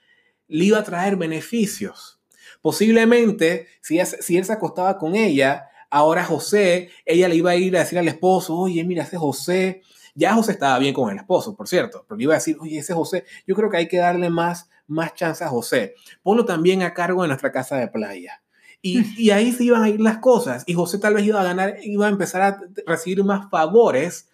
le 0.48 0.64
iba 0.64 0.78
a 0.78 0.84
traer 0.84 1.16
beneficios. 1.16 2.19
Posiblemente, 2.62 3.66
si, 3.80 3.98
si 4.20 4.36
él 4.36 4.44
se 4.44 4.52
acostaba 4.52 4.98
con 4.98 5.14
ella, 5.16 5.70
ahora 5.90 6.24
José, 6.24 6.90
ella 7.04 7.28
le 7.28 7.36
iba 7.36 7.50
a 7.50 7.56
ir 7.56 7.76
a 7.76 7.80
decir 7.80 7.98
al 7.98 8.08
esposo, 8.08 8.56
oye, 8.56 8.84
mira, 8.84 9.04
ese 9.04 9.16
José, 9.16 9.82
ya 10.14 10.34
José 10.34 10.52
estaba 10.52 10.78
bien 10.78 10.94
con 10.94 11.10
el 11.10 11.16
esposo, 11.16 11.56
por 11.56 11.68
cierto, 11.68 12.04
pero 12.08 12.16
le 12.16 12.24
iba 12.24 12.34
a 12.34 12.38
decir, 12.38 12.56
oye, 12.60 12.78
ese 12.78 12.94
José, 12.94 13.24
yo 13.46 13.54
creo 13.54 13.70
que 13.70 13.76
hay 13.76 13.88
que 13.88 13.98
darle 13.98 14.30
más, 14.30 14.68
más 14.86 15.14
chance 15.14 15.42
a 15.42 15.48
José. 15.48 15.94
Ponlo 16.22 16.44
también 16.44 16.82
a 16.82 16.94
cargo 16.94 17.22
de 17.22 17.28
nuestra 17.28 17.52
casa 17.52 17.76
de 17.76 17.88
playa. 17.88 18.42
Y, 18.82 19.04
y, 19.22 19.30
ahí 19.30 19.52
se 19.52 19.64
iban 19.64 19.82
a 19.82 19.88
ir 19.88 20.00
las 20.00 20.18
cosas. 20.18 20.64
Y 20.66 20.74
José 20.74 20.98
tal 20.98 21.14
vez 21.14 21.24
iba 21.24 21.40
a 21.40 21.44
ganar, 21.44 21.76
iba 21.82 22.06
a 22.06 22.10
empezar 22.10 22.42
a 22.42 22.60
recibir 22.86 23.22
más 23.24 23.50
favores 23.50 24.28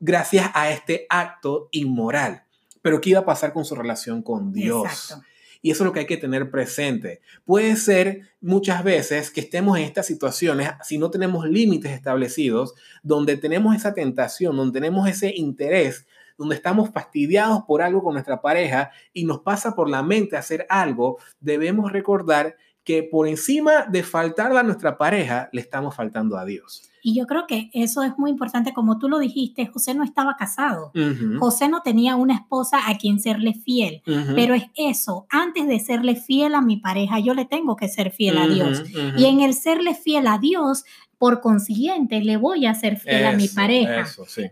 gracias 0.00 0.50
a 0.54 0.70
este 0.70 1.06
acto 1.08 1.68
inmoral. 1.72 2.44
Pero 2.80 3.00
¿qué 3.00 3.10
iba 3.10 3.20
a 3.20 3.24
pasar 3.24 3.52
con 3.52 3.64
su 3.64 3.74
relación 3.74 4.22
con 4.22 4.52
Dios? 4.52 5.16
Y 5.62 5.70
eso 5.70 5.84
es 5.84 5.86
lo 5.86 5.92
que 5.92 6.00
hay 6.00 6.06
que 6.06 6.16
tener 6.16 6.50
presente. 6.50 7.22
Puede 7.44 7.76
ser 7.76 8.32
muchas 8.40 8.82
veces 8.82 9.30
que 9.30 9.40
estemos 9.40 9.78
en 9.78 9.84
estas 9.84 10.06
situaciones, 10.06 10.68
si 10.82 10.98
no 10.98 11.10
tenemos 11.10 11.46
límites 11.46 11.92
establecidos, 11.92 12.74
donde 13.02 13.36
tenemos 13.36 13.74
esa 13.74 13.94
tentación, 13.94 14.56
donde 14.56 14.78
tenemos 14.78 15.08
ese 15.08 15.32
interés, 15.34 16.06
donde 16.36 16.56
estamos 16.56 16.90
fastidiados 16.90 17.62
por 17.62 17.80
algo 17.80 18.02
con 18.02 18.14
nuestra 18.14 18.42
pareja 18.42 18.90
y 19.12 19.24
nos 19.24 19.40
pasa 19.40 19.74
por 19.74 19.88
la 19.88 20.02
mente 20.02 20.36
hacer 20.36 20.66
algo, 20.68 21.18
debemos 21.40 21.92
recordar 21.92 22.56
que 22.84 23.04
por 23.04 23.28
encima 23.28 23.86
de 23.86 24.02
faltarle 24.02 24.58
a 24.58 24.64
nuestra 24.64 24.98
pareja, 24.98 25.48
le 25.52 25.60
estamos 25.60 25.94
faltando 25.94 26.36
a 26.36 26.44
Dios. 26.44 26.91
Y 27.02 27.14
yo 27.14 27.26
creo 27.26 27.46
que 27.48 27.68
eso 27.72 28.02
es 28.02 28.16
muy 28.16 28.30
importante, 28.30 28.72
como 28.72 28.98
tú 28.98 29.08
lo 29.08 29.18
dijiste, 29.18 29.66
José 29.66 29.92
no 29.94 30.04
estaba 30.04 30.36
casado, 30.36 30.92
José 31.40 31.68
no 31.68 31.80
tenía 31.82 32.14
una 32.16 32.34
esposa 32.34 32.78
a 32.88 32.96
quien 32.96 33.18
serle 33.20 33.54
fiel, 33.54 34.02
pero 34.36 34.54
es 34.54 34.64
eso, 34.76 35.26
antes 35.28 35.66
de 35.66 35.80
serle 35.80 36.14
fiel 36.16 36.54
a 36.54 36.60
mi 36.60 36.76
pareja, 36.76 37.18
yo 37.18 37.34
le 37.34 37.44
tengo 37.44 37.74
que 37.76 37.88
ser 37.88 38.12
fiel 38.12 38.38
a 38.38 38.46
Dios. 38.46 38.82
Y 39.16 39.24
en 39.26 39.40
el 39.40 39.54
serle 39.54 39.94
fiel 39.94 40.26
a 40.28 40.38
Dios, 40.38 40.84
por 41.18 41.40
consiguiente, 41.40 42.20
le 42.20 42.36
voy 42.36 42.66
a 42.66 42.74
ser 42.74 42.98
fiel 42.98 43.24
a 43.24 43.32
mi 43.32 43.46
pareja. 43.46 44.04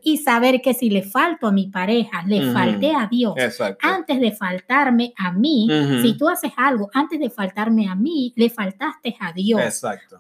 y 0.04 0.19
saber 0.19 0.61
que 0.62 0.73
si 0.73 0.88
le 0.88 1.02
falto 1.02 1.49
a 1.49 1.52
mi 1.52 1.66
pareja, 1.66 2.23
le 2.26 2.52
falté 2.52 2.95
a 2.95 3.09
Dios. 3.09 3.35
Antes 3.83 4.21
de 4.21 4.30
faltarme 4.30 5.12
a 5.16 5.33
mí, 5.33 5.66
si 6.02 6.16
tú 6.16 6.28
haces 6.28 6.52
algo 6.57 6.88
antes 6.95 7.19
de 7.19 7.28
faltarme 7.30 7.88
a 7.88 7.97
mí, 7.97 8.33
le 8.37 8.50
faltaste 8.50 9.16
a 9.19 9.33
Dios. 9.33 9.61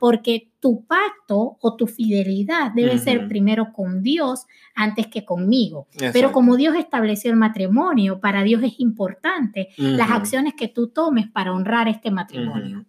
Porque 0.00 0.49
tu 0.60 0.84
pacto 0.86 1.56
o 1.60 1.76
tu 1.76 1.86
fidelidad 1.86 2.72
debe 2.72 2.98
ser 2.98 3.26
primero 3.28 3.72
con 3.72 4.02
Dios 4.02 4.46
antes 4.74 5.06
que 5.06 5.24
conmigo. 5.24 5.88
Pero 6.12 6.32
como 6.32 6.56
Dios 6.56 6.76
estableció 6.76 7.30
el 7.30 7.36
matrimonio, 7.36 8.20
para 8.20 8.42
Dios 8.42 8.62
es 8.62 8.78
importante 8.78 9.68
las 9.76 10.10
acciones 10.10 10.54
que 10.54 10.68
tú 10.68 10.88
tomes 10.88 11.28
para 11.28 11.52
honrar 11.52 11.88
este 11.88 12.10
matrimonio. 12.10 12.84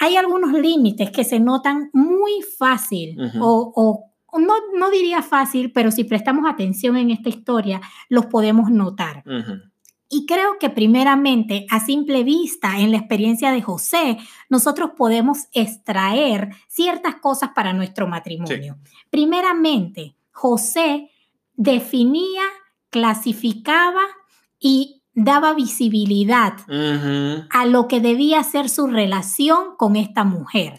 hay 0.00 0.16
algunos 0.16 0.52
límites 0.52 1.10
que 1.10 1.24
se 1.24 1.40
notan 1.40 1.90
muy 1.92 2.42
fácil 2.58 3.16
o, 3.40 4.10
no, 4.36 4.54
no, 4.76 4.90
diría 4.90 5.22
fácil, 5.22 5.70
pero 5.72 5.92
si 5.92 6.02
prestamos 6.02 6.44
atención 6.50 6.96
en 6.96 7.10
esta 7.10 7.28
historia, 7.28 7.80
los 8.08 8.26
podemos 8.26 8.70
notar. 8.70 9.22
Y 10.14 10.26
creo 10.26 10.60
que 10.60 10.70
primeramente, 10.70 11.66
a 11.70 11.80
simple 11.80 12.22
vista, 12.22 12.78
en 12.78 12.92
la 12.92 12.98
experiencia 12.98 13.50
de 13.50 13.60
José, 13.60 14.16
nosotros 14.48 14.90
podemos 14.96 15.48
extraer 15.52 16.50
ciertas 16.68 17.16
cosas 17.16 17.50
para 17.52 17.72
nuestro 17.72 18.06
matrimonio. 18.06 18.78
Primeramente, 19.10 20.14
José 20.30 21.10
definía, 21.56 22.44
clasificaba 22.90 24.02
y 24.60 25.02
daba 25.14 25.54
visibilidad 25.54 26.54
a 27.50 27.66
lo 27.66 27.88
que 27.88 28.00
debía 28.00 28.42
ser 28.42 28.68
su 28.68 28.86
relación 28.86 29.76
con 29.78 29.96
esta 29.96 30.24
mujer. 30.24 30.74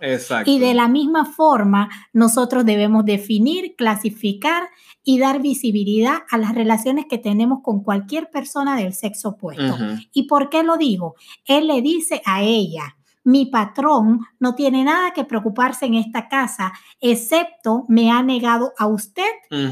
Y 0.46 0.60
de 0.60 0.74
la 0.74 0.88
misma 0.88 1.26
forma, 1.26 1.90
nosotros 2.14 2.66
debemos 2.66 3.06
definir, 3.06 3.76
clasificar 3.78 4.64
y 5.04 5.20
dar 5.20 5.42
visibilidad 5.42 6.20
a 6.30 6.38
las 6.38 6.54
relaciones 6.54 7.06
que 7.10 7.18
tenemos 7.18 7.60
con 7.64 7.84
cualquier 7.84 8.30
persona 8.30 8.76
del 8.76 8.94
sexo 8.94 9.30
opuesto. 9.30 9.78
¿Y 10.12 10.24
por 10.24 10.50
qué 10.50 10.64
lo 10.64 10.78
digo? 10.78 11.16
Él 11.46 11.68
le 11.68 11.82
dice 11.82 12.22
a 12.26 12.44
ella, 12.44 12.98
mi 13.26 13.48
patrón 13.48 14.22
no 14.40 14.54
tiene 14.54 14.84
nada 14.84 15.12
que 15.12 15.26
preocuparse 15.26 15.88
en 15.88 15.96
esta 15.96 16.30
casa, 16.30 16.72
excepto 17.02 17.84
me 17.88 18.12
ha 18.12 18.22
negado 18.22 18.74
a 18.78 18.86
usted 18.86 19.24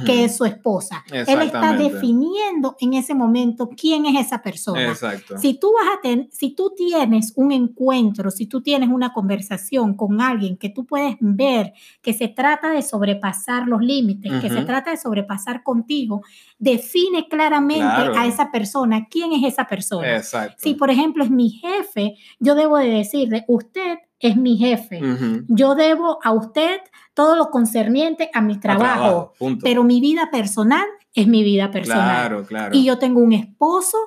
que 0.05 0.25
es 0.25 0.35
su 0.35 0.45
esposa. 0.45 1.03
Él 1.11 1.41
está 1.43 1.73
definiendo 1.73 2.75
en 2.79 2.95
ese 2.95 3.13
momento 3.13 3.69
quién 3.69 4.07
es 4.07 4.25
esa 4.25 4.41
persona. 4.41 4.87
Exacto. 4.87 5.37
Si 5.37 5.53
tú 5.53 5.71
vas 5.71 5.97
a 5.97 6.01
ten, 6.01 6.29
si 6.31 6.55
tú 6.55 6.73
tienes 6.75 7.33
un 7.35 7.51
encuentro, 7.51 8.31
si 8.31 8.47
tú 8.47 8.61
tienes 8.61 8.89
una 8.89 9.13
conversación 9.13 9.95
con 9.95 10.19
alguien 10.19 10.57
que 10.57 10.69
tú 10.69 10.85
puedes 10.85 11.15
ver 11.19 11.73
que 12.01 12.13
se 12.13 12.27
trata 12.27 12.71
de 12.71 12.81
sobrepasar 12.81 13.67
los 13.67 13.81
límites, 13.81 14.41
que 14.41 14.49
se 14.49 14.63
trata 14.63 14.89
de 14.89 14.97
sobrepasar 14.97 15.61
contigo, 15.61 16.23
define 16.57 17.27
claramente 17.27 17.83
a 17.83 18.25
esa 18.25 18.51
persona 18.51 19.07
quién 19.11 19.31
es 19.33 19.43
esa 19.43 19.67
persona. 19.67 20.17
Exacto. 20.17 20.57
Si 20.57 20.73
por 20.73 20.89
ejemplo 20.89 21.23
es 21.23 21.29
mi 21.29 21.51
jefe, 21.51 22.15
yo 22.39 22.55
debo 22.55 22.77
de 22.77 22.89
decirle 22.89 23.42
usted 23.47 23.99
es 24.19 24.37
mi 24.37 24.57
jefe. 24.57 25.01
Yo 25.47 25.75
debo 25.75 26.19
a 26.23 26.31
usted 26.31 26.79
todo 27.13 27.35
lo 27.35 27.49
concerniente 27.49 28.29
a 28.33 28.41
mi 28.41 28.59
trabajo, 28.59 29.33
pero 29.61 29.83
mi 29.83 29.99
vida 30.01 30.29
personal 30.31 30.85
es 31.13 31.27
mi 31.27 31.43
vida 31.43 31.71
personal. 31.71 32.45
Y 32.71 32.85
yo 32.85 32.97
tengo 32.97 33.19
un 33.21 33.33
esposo, 33.33 33.97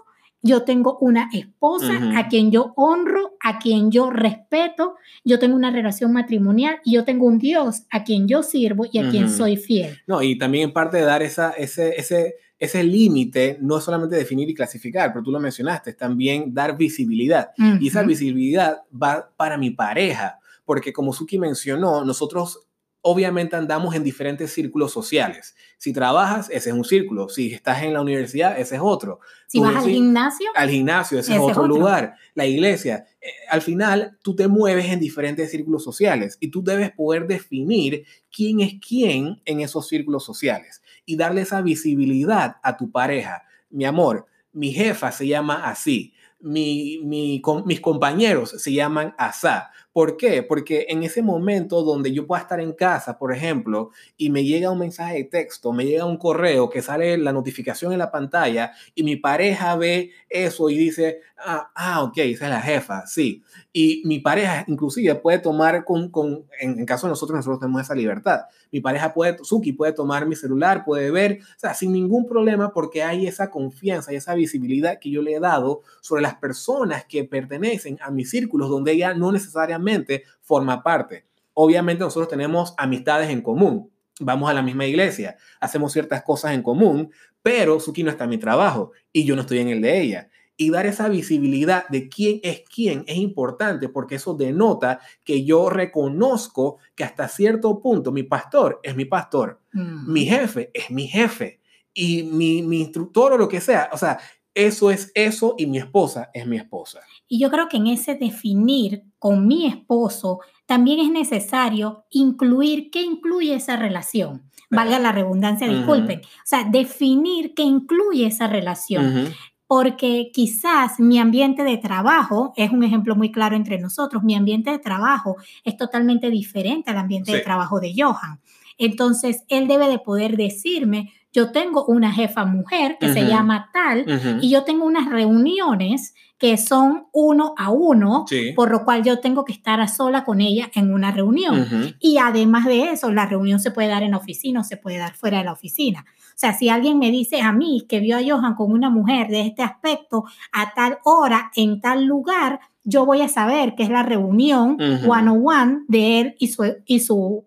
yo 0.42 0.62
tengo 0.62 0.98
una 1.00 1.28
esposa 1.32 1.92
a 2.16 2.28
quien 2.28 2.50
yo 2.50 2.72
honro, 2.76 3.36
a 3.40 3.58
quien 3.58 3.90
yo 3.90 4.10
respeto, 4.10 4.96
yo 5.24 5.38
tengo 5.38 5.54
una 5.54 5.70
relación 5.70 6.12
matrimonial 6.12 6.80
y 6.84 6.94
yo 6.94 7.04
tengo 7.04 7.26
un 7.26 7.38
Dios 7.38 7.82
a 7.90 8.04
quien 8.04 8.26
yo 8.26 8.42
sirvo 8.42 8.86
y 8.90 8.98
a 8.98 9.10
quien 9.10 9.28
soy 9.28 9.56
fiel. 9.56 9.98
No, 10.06 10.22
y 10.22 10.38
también 10.38 10.68
en 10.68 10.72
parte 10.72 10.96
de 10.96 11.04
dar 11.04 11.22
esa, 11.22 11.50
ese, 11.50 11.94
ese 11.96 12.36
ese 12.58 12.82
límite 12.82 13.58
no 13.60 13.76
es 13.76 13.84
solamente 13.84 14.16
definir 14.16 14.48
y 14.48 14.54
clasificar, 14.54 15.12
pero 15.12 15.22
tú 15.22 15.30
lo 15.30 15.40
mencionaste, 15.40 15.90
es 15.90 15.96
también 15.96 16.54
dar 16.54 16.76
visibilidad. 16.76 17.50
Y 17.80 17.88
esa 17.88 18.02
visibilidad 18.02 18.82
va 18.90 19.30
para 19.36 19.58
mi 19.58 19.70
pareja, 19.70 20.38
porque 20.64 20.92
como 20.92 21.12
Suki 21.12 21.38
mencionó, 21.38 22.04
nosotros 22.04 22.66
obviamente 23.02 23.54
andamos 23.54 23.94
en 23.94 24.02
diferentes 24.02 24.52
círculos 24.52 24.90
sociales. 24.90 25.54
Si 25.78 25.92
trabajas, 25.92 26.50
ese 26.50 26.70
es 26.70 26.75
un 26.75 26.84
círculo. 26.84 27.28
Si 27.28 27.52
estás 27.52 27.84
en 27.84 27.92
la 27.92 28.00
universidad, 28.00 28.58
ese 28.58 28.75
es 28.75 28.80
otro. 28.82 29.20
Si 29.46 29.60
vas 29.60 29.76
al 29.76 29.88
gimnasio. 29.88 30.50
Al 30.56 30.70
gimnasio, 30.70 31.20
ese, 31.20 31.34
es 31.34 31.40
otro, 31.40 31.68
lugar. 31.68 32.14
La 32.34 32.46
iglesia. 32.46 33.04
Eh, 33.20 33.28
al 33.48 33.62
final, 33.62 34.18
tú 34.22 34.34
te 34.34 34.48
mueves 34.48 34.86
en 34.86 34.98
diferentes 34.98 35.52
círculos 35.52 35.84
sociales 35.84 36.36
y 36.40 36.48
tú 36.48 36.64
debes 36.64 36.90
poder 36.90 37.28
definir 37.28 38.04
quién 38.34 38.58
es 38.60 38.75
quién 38.84 39.40
en 39.44 39.60
esos 39.60 39.86
círculos 39.86 40.25
sociales 40.25 40.82
y 41.06 41.16
darle 41.16 41.42
esa 41.42 41.62
visibilidad 41.62 42.56
a 42.62 42.76
tu 42.76 42.90
pareja. 42.90 43.44
Mi 43.70 43.86
amor, 43.86 44.26
mi 44.52 44.72
jefa 44.72 45.12
se 45.12 45.26
llama 45.26 45.68
así, 45.68 46.12
mi, 46.40 47.00
mis 47.02 47.80
compañeros 47.80 48.50
se 48.58 48.72
llaman 48.72 49.14
ASA. 49.18 49.70
¿Por 49.92 50.16
qué? 50.16 50.42
Porque 50.42 50.86
en 50.90 51.02
ese 51.02 51.22
momento 51.22 51.82
donde 51.82 52.12
yo 52.12 52.26
pueda 52.26 52.42
estar 52.42 52.60
en 52.60 52.72
casa, 52.72 53.18
por 53.18 53.32
ejemplo, 53.32 53.90
y 54.16 54.28
me 54.30 54.44
llega 54.44 54.70
un 54.70 54.78
mensaje 54.78 55.16
de 55.16 55.25
texto, 55.25 55.72
me 55.72 55.86
llega 55.86 56.04
un 56.04 56.18
correo 56.18 56.68
que 56.68 56.82
sale 56.82 57.16
la 57.16 57.32
notificación 57.32 57.92
en 57.92 57.98
la 57.98 58.10
pantalla 58.10 58.72
y 58.94 59.02
mi 59.02 59.16
pareja 59.16 59.75
ve 59.76 60.10
eso 60.28 60.68
y 60.68 60.76
dice, 60.76 61.20
ah, 61.38 61.70
ah 61.74 62.02
ok, 62.02 62.18
esa 62.18 62.44
es 62.46 62.50
la 62.50 62.60
jefa, 62.60 63.06
sí. 63.06 63.42
Y 63.72 64.02
mi 64.04 64.18
pareja 64.18 64.64
inclusive 64.66 65.14
puede 65.16 65.38
tomar, 65.38 65.84
con, 65.84 66.10
con 66.10 66.46
en, 66.60 66.84
caso 66.86 67.06
de 67.06 67.10
nosotros, 67.10 67.36
nosotros 67.36 67.60
tenemos 67.60 67.82
esa 67.82 67.94
libertad. 67.94 68.40
Mi 68.70 68.80
pareja 68.80 69.12
puede, 69.14 69.38
Suki 69.42 69.72
puede 69.72 69.92
tomar 69.92 70.26
mi 70.26 70.36
celular, 70.36 70.84
puede 70.84 71.10
ver, 71.10 71.40
o 71.42 71.58
sea, 71.58 71.74
sin 71.74 71.92
ningún 71.92 72.26
problema 72.26 72.72
porque 72.72 73.02
hay 73.02 73.26
esa 73.26 73.50
confianza 73.50 74.12
y 74.12 74.16
esa 74.16 74.34
visibilidad 74.34 74.98
que 74.98 75.10
yo 75.10 75.22
le 75.22 75.34
he 75.34 75.40
dado 75.40 75.82
sobre 76.00 76.22
las 76.22 76.36
personas 76.36 77.04
que 77.04 77.24
pertenecen 77.24 77.98
a 78.00 78.10
mis 78.10 78.30
círculos 78.30 78.70
donde 78.70 78.92
ella 78.92 79.14
no 79.14 79.32
necesariamente 79.32 80.24
forma 80.42 80.82
parte. 80.82 81.26
Obviamente 81.54 82.04
nosotros 82.04 82.28
tenemos 82.28 82.74
amistades 82.76 83.30
en 83.30 83.40
común, 83.40 83.90
vamos 84.20 84.50
a 84.50 84.54
la 84.54 84.62
misma 84.62 84.86
iglesia, 84.86 85.36
hacemos 85.60 85.92
ciertas 85.92 86.22
cosas 86.22 86.52
en 86.52 86.62
común, 86.62 87.10
pero 87.42 87.78
Suki 87.78 88.02
no 88.02 88.10
está 88.10 88.24
en 88.24 88.30
mi 88.30 88.38
trabajo 88.38 88.92
y 89.12 89.24
yo 89.24 89.36
no 89.36 89.42
estoy 89.42 89.58
en 89.58 89.68
el 89.68 89.80
de 89.80 90.00
ella. 90.00 90.28
Y 90.56 90.70
dar 90.70 90.86
esa 90.86 91.08
visibilidad 91.08 91.86
de 91.88 92.08
quién 92.08 92.40
es 92.42 92.62
quién 92.72 93.04
es 93.06 93.16
importante 93.16 93.88
porque 93.88 94.14
eso 94.14 94.34
denota 94.34 95.00
que 95.22 95.44
yo 95.44 95.68
reconozco 95.68 96.78
que 96.94 97.04
hasta 97.04 97.28
cierto 97.28 97.80
punto 97.80 98.10
mi 98.10 98.22
pastor 98.22 98.80
es 98.82 98.96
mi 98.96 99.04
pastor, 99.04 99.60
mi 99.72 100.25
jefe 100.25 100.70
es 100.72 100.90
mi 100.90 101.06
jefe 101.08 101.60
y 101.92 102.22
mi, 102.22 102.62
mi 102.62 102.80
instructor 102.80 103.34
o 103.34 103.38
lo 103.38 103.48
que 103.48 103.60
sea. 103.60 103.90
O 103.92 103.98
sea, 103.98 104.18
eso 104.56 104.90
es 104.90 105.12
eso 105.14 105.54
y 105.58 105.66
mi 105.66 105.76
esposa 105.76 106.30
es 106.32 106.46
mi 106.46 106.56
esposa. 106.56 107.00
Y 107.28 107.38
yo 107.38 107.50
creo 107.50 107.68
que 107.68 107.76
en 107.76 107.88
ese 107.88 108.14
definir 108.14 109.04
con 109.18 109.46
mi 109.46 109.66
esposo 109.66 110.40
también 110.64 110.98
es 110.98 111.10
necesario 111.10 112.06
incluir 112.08 112.90
qué 112.90 113.02
incluye 113.02 113.54
esa 113.54 113.76
relación. 113.76 114.50
Valga 114.70 114.98
la 114.98 115.12
redundancia, 115.12 115.68
disculpen. 115.68 116.20
O 116.20 116.46
sea, 116.46 116.64
definir 116.64 117.52
qué 117.54 117.62
incluye 117.62 118.26
esa 118.26 118.46
relación. 118.46 119.34
Porque 119.66 120.30
quizás 120.32 121.00
mi 121.00 121.18
ambiente 121.18 121.64
de 121.64 121.76
trabajo, 121.76 122.52
es 122.56 122.70
un 122.70 122.85
ejemplo 122.85 123.16
muy 123.16 123.32
claro 123.32 123.56
entre 123.56 123.78
nosotros, 123.78 124.23
mi 124.23 124.35
ambiente 124.35 124.70
de 124.70 124.78
trabajo 124.78 125.37
es 125.64 125.76
totalmente 125.76 126.30
diferente 126.30 126.90
al 126.90 126.99
ambiente 126.99 127.32
de 127.32 127.40
trabajo 127.40 127.80
de 127.80 127.92
Johan. 127.96 128.40
Entonces, 128.78 129.42
él 129.49 129.66
debe 129.68 129.88
de 129.88 129.99
poder 129.99 130.37
decirme, 130.37 131.12
yo 131.36 131.52
tengo 131.52 131.84
una 131.84 132.10
jefa 132.12 132.46
mujer 132.46 132.96
que 132.98 133.12
se 133.12 133.26
llama 133.26 133.68
tal 133.70 134.06
y 134.40 134.48
yo 134.48 134.64
tengo 134.64 134.86
unas 134.86 135.10
reuniones 135.10 136.14
que 136.38 136.56
son 136.56 137.08
uno 137.12 137.54
a 137.58 137.70
uno, 137.70 138.24
por 138.54 138.70
lo 138.70 138.86
cual 138.86 139.02
yo 139.04 139.20
tengo 139.20 139.44
que 139.44 139.52
estar 139.52 139.82
a 139.82 139.86
sola 139.86 140.24
con 140.24 140.40
ella 140.40 140.70
en 140.74 140.94
una 140.94 141.12
reunión. 141.12 141.94
Y 142.00 142.16
además 142.16 142.64
de 142.64 142.90
eso, 142.90 143.12
la 143.12 143.26
reunión 143.26 143.60
se 143.60 143.70
puede 143.70 143.88
dar 143.88 144.02
en 144.02 144.12
la 144.12 144.16
oficina 144.16 144.60
o 144.60 144.64
se 144.64 144.78
puede 144.78 144.96
dar 144.96 145.12
fuera 145.12 145.36
de 145.38 145.44
la 145.44 145.52
oficina. 145.52 146.06
O 146.08 146.38
sea, 146.38 146.54
si 146.54 146.70
alguien 146.70 146.98
me 146.98 147.10
dice 147.10 147.42
a 147.42 147.52
mí 147.52 147.84
que 147.86 148.00
vio 148.00 148.16
a 148.16 148.22
Johan 148.26 148.54
con 148.54 148.72
una 148.72 148.88
mujer 148.88 149.28
de 149.28 149.42
este 149.42 149.62
aspecto 149.62 150.24
a 150.52 150.72
tal 150.72 150.98
hora, 151.04 151.50
en 151.54 151.82
tal 151.82 152.06
lugar, 152.06 152.60
yo 152.82 153.04
voy 153.04 153.20
a 153.20 153.28
saber 153.28 153.74
que 153.74 153.82
es 153.82 153.90
la 153.90 154.04
reunión 154.04 154.78
one 155.06 155.30
on 155.30 155.42
one 155.44 155.78
de 155.88 156.20
él 156.20 156.34
y 156.38 156.48
su, 156.48 156.64
y 156.86 157.00
su 157.00 157.44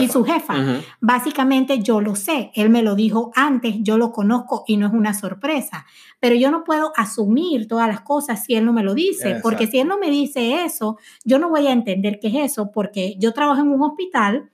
y 0.00 0.08
su 0.08 0.24
jefa. 0.24 0.54
Básicamente 1.00 1.80
yo 1.82 2.00
lo 2.00 2.14
sé, 2.14 2.50
él 2.54 2.70
me 2.70 2.82
lo 2.82 2.94
dijo 2.94 3.32
antes, 3.34 3.76
yo 3.80 3.96
lo 3.98 4.12
conozco 4.12 4.64
y 4.66 4.76
no 4.76 4.86
es 4.86 4.92
una 4.92 5.14
sorpresa, 5.14 5.86
pero 6.20 6.34
yo 6.34 6.50
no 6.50 6.62
puedo 6.64 6.92
asumir 6.96 7.66
todas 7.68 7.88
las 7.88 8.02
cosas 8.02 8.44
si 8.44 8.54
él 8.54 8.64
no 8.64 8.72
me 8.72 8.82
lo 8.82 8.94
dice, 8.94 9.40
porque 9.42 9.66
si 9.66 9.78
él 9.78 9.88
no 9.88 9.98
me 9.98 10.10
dice 10.10 10.64
eso, 10.64 10.98
yo 11.24 11.38
no 11.38 11.48
voy 11.48 11.66
a 11.66 11.72
entender 11.72 12.18
qué 12.20 12.28
es 12.28 12.52
eso, 12.52 12.70
porque 12.70 13.16
yo 13.18 13.32
trabajo 13.32 13.62
en 13.62 13.68
un 13.68 13.82
hospital 13.82 14.50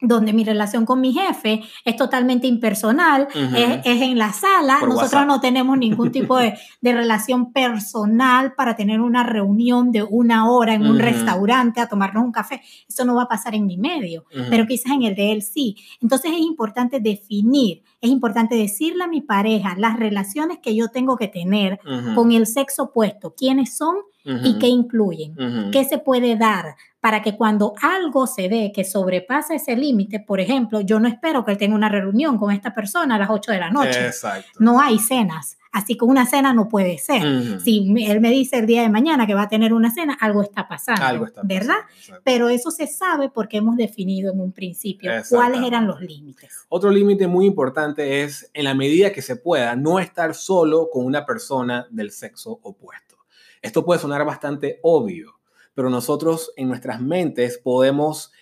donde 0.00 0.32
mi 0.34 0.44
relación 0.44 0.84
con 0.84 1.00
mi 1.00 1.12
jefe 1.12 1.62
es 1.84 1.96
totalmente 1.96 2.46
impersonal, 2.46 3.28
es, 3.34 3.80
en 3.84 4.18
la 4.18 4.32
sala, 4.32 4.80
nosotros 4.86 5.26
no 5.26 5.40
tenemos 5.40 5.78
ningún 5.78 6.12
tipo 6.12 6.36
de, 6.36 6.54
relación 6.82 7.52
personal 7.52 8.54
para 8.54 8.76
tener 8.76 9.00
una 9.00 9.22
reunión 9.22 9.92
de 9.92 10.02
una 10.02 10.50
hora 10.50 10.74
en 10.74 10.86
un 10.86 10.98
restaurante 10.98 11.80
a 11.80 11.88
tomarnos 11.88 12.24
un 12.24 12.32
café, 12.32 12.62
eso 12.88 13.04
no 13.04 13.14
va 13.14 13.24
a 13.24 13.28
pasar 13.28 13.54
en 13.54 13.66
mi 13.66 13.78
medio, 13.78 14.24
pero 14.50 14.66
quizás 14.66 14.92
en 14.92 15.02
el 15.02 15.14
de 15.14 15.32
él 15.32 15.42
sí. 15.42 15.76
Entonces 16.00 16.32
es 16.32 16.40
importante 16.40 17.00
definir, 17.00 17.82
es 18.06 18.12
importante 18.12 18.54
decirle 18.54 19.04
a 19.04 19.08
mi 19.08 19.20
pareja 19.20 19.74
las 19.76 19.98
relaciones 19.98 20.58
que 20.62 20.74
yo 20.74 20.88
tengo 20.88 21.16
que 21.16 21.28
tener 21.28 21.78
con 22.14 22.32
el 22.32 22.46
sexo 22.46 22.84
opuesto, 22.84 23.34
quiénes 23.36 23.76
son 23.76 23.96
y 24.24 24.58
qué 24.58 24.68
incluyen, 24.68 25.34
qué 25.70 25.84
se 25.84 25.98
puede 25.98 26.36
dar 26.36 26.74
para 27.00 27.22
que 27.22 27.36
cuando 27.36 27.74
algo 27.82 28.26
se 28.26 28.48
ve 28.48 28.72
que 28.74 28.82
sobrepasa 28.82 29.54
ese 29.54 29.76
límite, 29.76 30.18
por 30.18 30.40
ejemplo, 30.40 30.80
yo 30.80 30.98
no 30.98 31.06
espero 31.06 31.44
que 31.44 31.52
él 31.52 31.58
tenga 31.58 31.76
una 31.76 31.88
reunión 31.88 32.36
con 32.36 32.50
esta 32.50 32.74
persona 32.74 33.14
a 33.14 33.18
las 33.18 33.30
8 33.30 33.52
de 33.52 33.58
la 33.60 33.70
noche. 33.70 34.06
Exacto. 34.06 34.50
No 34.58 34.80
hay 34.80 34.98
cenas. 34.98 35.56
Así 35.76 35.94
que 35.98 36.06
una 36.06 36.24
cena 36.24 36.54
no 36.54 36.70
puede 36.70 36.96
ser. 36.96 37.60
Si 37.60 37.94
él 38.06 38.22
me 38.22 38.30
dice 38.30 38.56
el 38.56 38.64
día 38.64 38.80
de 38.80 38.88
mañana 38.88 39.26
que 39.26 39.34
va 39.34 39.42
a 39.42 39.48
tener 39.50 39.74
una 39.74 39.90
cena, 39.90 40.16
algo 40.18 40.40
está 40.40 40.66
pasando. 40.66 41.04
Algo 41.04 41.26
está 41.26 41.42
pasando, 41.42 41.54
¿Verdad? 41.54 42.20
Pero 42.24 42.48
eso 42.48 42.70
se 42.70 42.86
sabe 42.86 43.28
porque 43.28 43.58
hemos 43.58 43.76
definido 43.76 44.32
en 44.32 44.40
un 44.40 44.52
principio 44.52 45.12
cuáles 45.28 45.62
eran 45.62 45.86
los 45.86 46.00
límites. 46.00 46.64
Otro 46.70 46.90
límite 46.90 47.26
muy 47.26 47.44
importante 47.44 48.22
es, 48.22 48.50
en 48.54 48.64
la 48.64 48.72
medida 48.72 49.12
que 49.12 49.20
se 49.20 49.36
pueda, 49.36 49.76
no 49.76 49.98
estar 49.98 50.34
solo 50.34 50.88
con 50.90 51.04
una 51.04 51.26
persona 51.26 51.86
del 51.90 52.10
sexo 52.10 52.58
opuesto. 52.62 53.18
Esto 53.60 53.84
puede 53.84 54.00
sonar 54.00 54.24
bastante 54.24 54.80
obvio, 54.82 55.38
pero 55.74 55.90
nosotros 55.90 56.52
en 56.56 56.68
nuestras 56.68 57.02
mentes 57.02 57.58
podemos, 57.58 58.32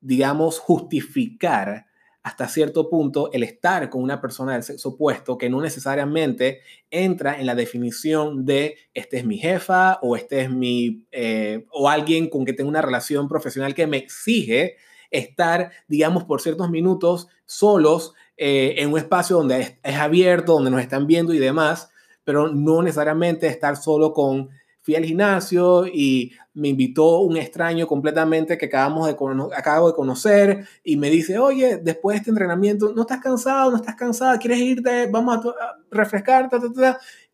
digamos, 0.00 0.60
justificar 0.60 1.85
hasta 2.26 2.48
cierto 2.48 2.90
punto 2.90 3.30
el 3.32 3.44
estar 3.44 3.88
con 3.88 4.02
una 4.02 4.20
persona 4.20 4.54
del 4.54 4.64
sexo 4.64 4.88
opuesto 4.88 5.38
que 5.38 5.48
no 5.48 5.60
necesariamente 5.60 6.60
entra 6.90 7.38
en 7.38 7.46
la 7.46 7.54
definición 7.54 8.44
de 8.44 8.78
este 8.94 9.18
es 9.18 9.24
mi 9.24 9.38
jefa 9.38 10.00
o 10.02 10.16
este 10.16 10.40
es 10.40 10.50
mi 10.50 11.06
eh, 11.12 11.66
o 11.70 11.88
alguien 11.88 12.28
con 12.28 12.44
que 12.44 12.52
tengo 12.52 12.68
una 12.68 12.82
relación 12.82 13.28
profesional 13.28 13.76
que 13.76 13.86
me 13.86 13.98
exige 13.98 14.74
estar, 15.12 15.70
digamos, 15.86 16.24
por 16.24 16.40
ciertos 16.40 16.68
minutos 16.68 17.28
solos 17.44 18.12
eh, 18.36 18.74
en 18.78 18.90
un 18.90 18.98
espacio 18.98 19.36
donde 19.36 19.60
es, 19.60 19.74
es 19.84 19.94
abierto, 19.94 20.54
donde 20.54 20.72
nos 20.72 20.80
están 20.80 21.06
viendo 21.06 21.32
y 21.32 21.38
demás, 21.38 21.92
pero 22.24 22.48
no 22.48 22.82
necesariamente 22.82 23.46
estar 23.46 23.76
solo 23.76 24.12
con 24.12 24.50
fui 24.86 24.94
al 24.94 25.04
gimnasio 25.04 25.84
y 25.84 26.30
me 26.54 26.68
invitó 26.68 27.18
un 27.22 27.36
extraño 27.36 27.88
completamente 27.88 28.56
que 28.56 28.66
acabamos 28.66 29.08
de 29.08 29.16
acabo 29.56 29.88
de 29.88 29.94
conocer 29.94 30.64
y 30.84 30.96
me 30.96 31.10
dice, 31.10 31.40
oye, 31.40 31.78
después 31.78 32.14
de 32.14 32.18
este 32.18 32.30
entrenamiento, 32.30 32.92
¿no 32.94 33.00
estás 33.00 33.20
cansado? 33.20 33.72
¿No 33.72 33.78
estás 33.78 33.96
cansada? 33.96 34.38
¿Quieres 34.38 34.60
irte? 34.60 35.08
Vamos 35.10 35.44
a, 35.44 35.76
refrescar. 35.90 36.48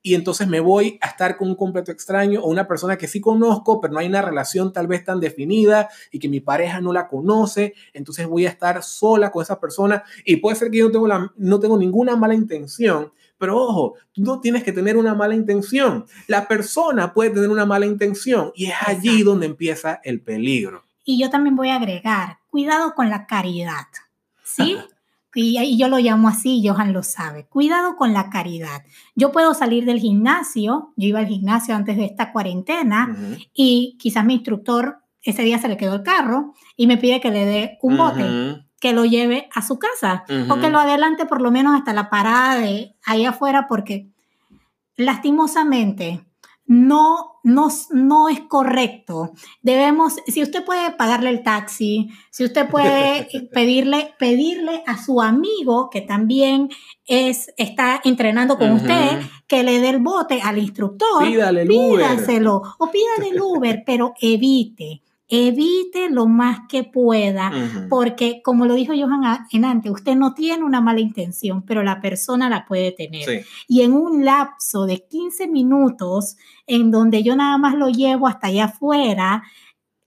Y 0.00 0.14
entonces 0.14 0.48
me 0.48 0.60
voy 0.60 0.98
a 1.02 1.08
estar 1.08 1.36
con 1.36 1.48
un 1.48 1.54
completo 1.54 1.92
extraño 1.92 2.40
o 2.40 2.48
una 2.48 2.66
persona 2.66 2.96
que 2.96 3.06
sí 3.06 3.20
conozco, 3.20 3.82
pero 3.82 3.92
no 3.92 4.00
hay 4.00 4.06
una 4.06 4.22
relación 4.22 4.72
tal 4.72 4.86
vez 4.86 5.04
tan 5.04 5.20
definida 5.20 5.90
y 6.10 6.20
que 6.20 6.30
mi 6.30 6.40
pareja 6.40 6.80
no 6.80 6.94
la 6.94 7.06
conoce. 7.06 7.74
Entonces 7.92 8.26
voy 8.26 8.46
a 8.46 8.48
estar 8.48 8.82
sola 8.82 9.30
con 9.30 9.42
esa 9.42 9.60
persona 9.60 10.04
y 10.24 10.36
puede 10.36 10.56
ser 10.56 10.70
que 10.70 10.78
yo 10.78 10.86
no 10.86 10.92
tengo, 10.92 11.06
la, 11.06 11.30
no 11.36 11.60
tengo 11.60 11.76
ninguna 11.76 12.16
mala 12.16 12.34
intención, 12.34 13.12
pero 13.42 13.60
ojo, 13.60 13.94
tú 14.12 14.22
no 14.22 14.38
tienes 14.38 14.62
que 14.62 14.70
tener 14.70 14.96
una 14.96 15.16
mala 15.16 15.34
intención. 15.34 16.04
La 16.28 16.46
persona 16.46 17.12
puede 17.12 17.30
tener 17.30 17.50
una 17.50 17.66
mala 17.66 17.86
intención 17.86 18.52
y 18.54 18.66
es 18.66 18.74
allí 18.86 19.24
donde 19.24 19.46
empieza 19.46 20.00
el 20.04 20.20
peligro. 20.20 20.84
Y 21.04 21.20
yo 21.20 21.28
también 21.28 21.56
voy 21.56 21.70
a 21.70 21.74
agregar, 21.74 22.38
cuidado 22.50 22.94
con 22.94 23.10
la 23.10 23.26
caridad, 23.26 23.88
¿sí? 24.44 24.76
y, 25.34 25.76
yo 25.76 25.88
lo 25.88 25.98
llamo 25.98 26.28
así, 26.28 26.62
Johan 26.64 26.92
lo 26.92 27.02
sabe. 27.02 27.46
Cuidado 27.46 27.96
con 27.96 28.12
la 28.12 28.30
caridad. 28.30 28.84
Yo 29.16 29.32
puedo 29.32 29.54
salir 29.54 29.86
del 29.86 29.98
gimnasio, 29.98 30.92
yo 30.94 31.08
iba 31.08 31.18
al 31.18 31.26
gimnasio 31.26 31.74
antes 31.74 31.96
de 31.96 32.04
esta 32.04 32.30
cuarentena 32.30 33.16
y 33.52 33.96
quizás 33.98 34.24
mi 34.24 34.34
instructor 34.34 34.98
ese 35.20 35.42
día 35.42 35.58
se 35.58 35.66
le 35.66 35.76
quedó 35.76 35.96
el 35.96 36.04
carro 36.04 36.54
y 36.76 36.86
me 36.86 36.96
pide 36.96 37.20
que 37.20 37.32
le 37.32 37.44
dé 37.44 37.78
un 37.82 37.96
bote 37.96 38.22
que 38.82 38.92
lo 38.92 39.04
lleve 39.04 39.48
a 39.54 39.62
su 39.62 39.78
casa 39.78 40.24
o 40.50 40.56
que 40.58 40.68
lo 40.68 40.80
adelante 40.80 41.24
por 41.24 41.40
lo 41.40 41.52
menos 41.52 41.76
hasta 41.76 41.92
la 41.92 42.10
parada 42.10 42.56
de 42.56 42.96
ahí 43.04 43.24
afuera 43.24 43.68
porque 43.68 44.08
lastimosamente 44.96 46.26
no, 46.66 47.38
no, 47.44 47.68
no 47.90 48.28
es 48.28 48.40
correcto. 48.40 49.34
Debemos, 49.62 50.16
si 50.26 50.42
usted 50.42 50.64
puede 50.64 50.90
pagarle 50.90 51.30
el 51.30 51.44
taxi, 51.44 52.10
si 52.30 52.44
usted 52.44 52.68
puede 52.68 53.28
pedirle, 53.52 54.14
pedirle 54.18 54.82
a 54.84 55.00
su 55.00 55.22
amigo 55.22 55.88
que 55.88 56.00
también 56.00 56.68
es, 57.06 57.54
está 57.58 58.00
entrenando 58.02 58.58
con 58.58 58.72
usted, 58.72 59.20
que 59.46 59.62
le 59.62 59.78
dé 59.78 59.90
el 59.90 60.00
bote 60.00 60.42
al 60.42 60.58
instructor, 60.58 61.22
pídale 61.22 61.66
pídaselo 61.66 62.62
o 62.78 62.90
pídale 62.90 63.30
el 63.30 63.40
Uber, 63.40 63.84
pero 63.86 64.14
evite 64.20 65.02
evite 65.34 66.10
lo 66.10 66.26
más 66.26 66.60
que 66.68 66.84
pueda, 66.84 67.50
porque 67.88 68.42
como 68.44 68.66
lo 68.66 68.74
dijo 68.74 68.92
Johan 68.94 69.46
en 69.50 69.64
antes, 69.64 69.90
usted 69.90 70.14
no 70.14 70.34
tiene 70.34 70.62
una 70.62 70.82
mala 70.82 71.00
intención, 71.00 71.62
pero 71.62 71.82
la 71.82 72.02
persona 72.02 72.50
la 72.50 72.66
puede 72.66 72.92
tener. 72.92 73.46
Y 73.66 73.80
en 73.80 73.94
un 73.94 74.26
lapso 74.26 74.84
de 74.84 75.06
15 75.06 75.48
minutos, 75.48 76.36
en 76.66 76.90
donde 76.90 77.22
yo 77.22 77.34
nada 77.34 77.56
más 77.56 77.74
lo 77.74 77.88
llevo 77.88 78.28
hasta 78.28 78.48
allá 78.48 78.66
afuera, 78.66 79.42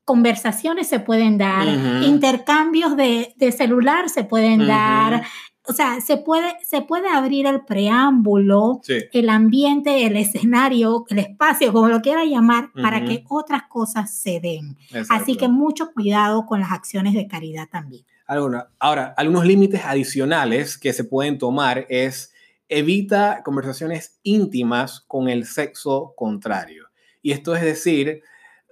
conversaciones 0.03 0.88
se 0.88 0.99
pueden 0.99 1.39
dar, 1.39 1.67
intercambios 2.03 2.95
de, 2.95 3.33
celular 3.57 4.09
se 4.09 4.25
pueden 4.25 4.67
dar, 4.67 5.23
o 5.67 5.73
sea, 5.73 5.99
se 6.01 6.17
puede, 6.17 6.56
se 6.63 6.82
puede 6.82 7.10
abrir 7.10 7.47
el 7.47 7.65
preámbulo, 7.65 8.82
el 8.88 9.30
ambiente, 9.30 10.06
el 10.06 10.15
escenario, 10.17 11.06
el 11.10 11.19
espacio, 11.19 11.73
como 11.73 11.89
lo 11.89 12.01
quiera 12.01 12.23
llamar, 12.25 12.71
para 12.73 13.04
que 13.04 13.23
otras 13.30 13.63
cosas 13.69 14.13
se 14.13 14.39
den. 14.39 14.78
Así 15.10 15.36
que 15.36 15.47
mucho 15.47 15.91
cuidado 15.93 16.45
con 16.45 16.60
las 16.60 16.71
acciones 16.71 17.13
de 17.13 17.28
caridad 17.28 17.67
también. 17.69 18.06
Ahora, 18.28 19.13
algunos 19.17 19.45
límites 19.45 19.82
adicionales 19.86 20.78
que 20.78 20.93
se 20.93 21.04
pueden 21.04 21.38
tomar 21.38 21.86
es 21.89 22.34
evita 22.69 23.41
conversaciones 23.43 24.19
íntimas 24.23 25.01
con 25.01 25.30
el 25.30 25.45
sexo 25.45 26.13
contrario. 26.15 26.88
Y 27.21 27.32
esto 27.32 27.56
es 27.56 27.62
decir, 27.62 28.21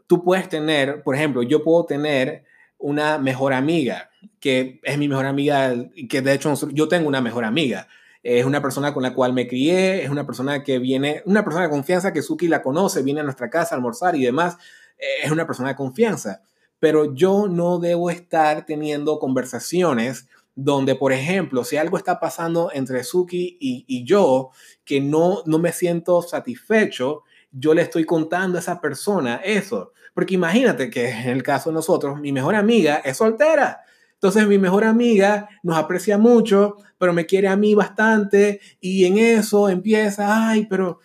tú 0.08 0.24
puedes 0.24 0.50
tener, 0.50 1.04
por 1.04 1.16
ejemplo, 1.16 1.44
yo 1.44 1.64
puedo 1.64 1.86
tener 1.86 2.44
una 2.84 3.18
mejor 3.18 3.54
amiga, 3.54 4.12
que 4.40 4.80
es 4.84 4.98
mi 4.98 5.08
mejor 5.08 5.26
amiga, 5.26 5.74
que 6.10 6.22
de 6.22 6.34
hecho 6.34 6.54
yo 6.72 6.88
tengo 6.88 7.08
una 7.08 7.22
mejor 7.22 7.46
amiga. 7.46 7.88
es 8.22 8.46
una 8.46 8.62
persona 8.62 8.94
con 8.94 9.04
la 9.04 9.14
cual 9.14 9.34
me 9.34 9.48
crié, 9.48 10.04
es 10.04 10.10
una 10.10 10.26
persona 10.26 10.64
que 10.64 10.80
viene, 10.80 11.24
una 11.26 11.44
persona 11.44 11.66
de 11.66 11.72
confianza 11.72 12.14
que 12.14 12.22
Suki 12.22 12.48
la 12.48 12.62
conoce, 12.62 13.02
viene 13.02 13.22
a 13.22 13.24
nuestra 13.24 13.50
casa 13.50 13.74
a 13.74 13.78
almorzar 13.78 14.16
y 14.16 14.24
demás, 14.24 14.58
es 15.24 15.32
una 15.32 15.48
persona 15.48 15.70
de 15.70 15.76
confianza. 15.76 16.42
Pero 16.80 17.16
yo 17.16 17.48
no 17.48 17.80
debo 17.80 18.10
estar 18.10 18.66
teniendo 18.66 19.18
conversaciones 19.18 20.28
donde, 20.56 20.96
por 20.96 21.14
ejemplo, 21.14 21.64
si 21.64 21.78
algo 21.78 21.98
está 21.98 22.20
pasando 22.20 22.70
entre 22.74 23.04
Suki 23.04 23.58
y, 23.60 24.04
yo, 24.06 24.52
que 24.86 25.02
no, 25.02 25.42
no 25.46 25.58
me 25.58 25.72
siento 25.72 26.22
satisfecho, 26.22 27.24
yo 27.52 27.74
le 27.74 27.82
estoy 27.82 28.06
contando 28.06 28.58
a 28.58 28.62
esa 28.62 28.80
persona 28.82 29.42
eso. 29.44 29.94
Porque 30.14 30.36
imagínate 30.36 30.90
que 30.90 31.10
en 31.10 31.30
el 31.30 31.44
caso 31.44 31.70
de 31.70 31.76
nosotros, 31.76 32.20
mi 32.20 32.32
mejor 32.32 32.56
amiga 32.56 33.02
es 33.04 33.18
soltera. 33.18 33.82
Entonces 34.14 34.48
mi 34.48 34.58
mejor 34.58 34.84
amiga 34.86 35.50
nos 35.64 35.78
aprecia 35.78 36.18
mucho, 36.18 36.78
pero 36.98 37.14
me 37.14 37.26
quiere 37.26 37.48
a 37.48 37.58
mí 37.58 37.76
bastante 37.76 38.62
y 38.80 39.06
en 39.06 39.18
eso 39.18 39.70
empieza, 39.70 40.50
ay, 40.50 40.66
pero... 40.70 41.00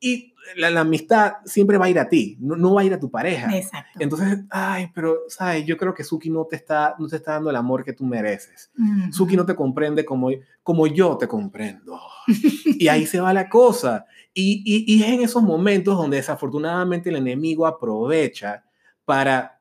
Y 0.00 0.33
la, 0.56 0.80
amistad 0.80 1.34
siempre 1.44 1.78
va 1.78 1.86
a 1.86 1.90
ir 1.90 1.98
a 1.98 2.08
ti, 2.08 2.36
no, 2.40 2.74
va 2.74 2.82
a 2.82 2.84
ir 2.84 2.94
a 2.94 3.00
tu 3.00 3.10
pareja. 3.10 3.54
Exacto. 3.56 3.98
Entonces, 3.98 4.40
ay, 4.50 4.90
pero, 4.94 5.20
¿sabes? 5.28 5.64
Yo 5.66 5.76
creo 5.76 5.94
que 5.94 6.04
Suki 6.04 6.30
no 6.30 6.44
te 6.44 6.56
está, 6.56 6.94
no 6.98 7.08
te 7.08 7.16
está 7.16 7.32
dando 7.32 7.50
el 7.50 7.56
amor 7.56 7.84
que 7.84 7.92
tú 7.92 8.04
mereces. 8.04 8.70
Suki 9.10 9.36
no 9.36 9.46
te 9.46 9.54
comprende 9.54 10.04
como, 10.04 10.30
como 10.62 10.86
yo 10.86 11.16
te 11.16 11.26
comprendo. 11.26 12.00
y 12.66 12.88
ahí 12.88 13.06
se 13.06 13.20
va 13.20 13.32
la 13.32 13.48
cosa. 13.48 14.06
Y, 14.32 14.62
y, 14.64 14.94
y 14.94 15.02
es 15.02 15.08
en 15.10 15.22
esos 15.22 15.42
momentos 15.42 15.96
donde 15.96 16.18
desafortunadamente 16.18 17.10
el 17.10 17.16
enemigo 17.16 17.66
aprovecha 17.66 18.64
para 19.04 19.54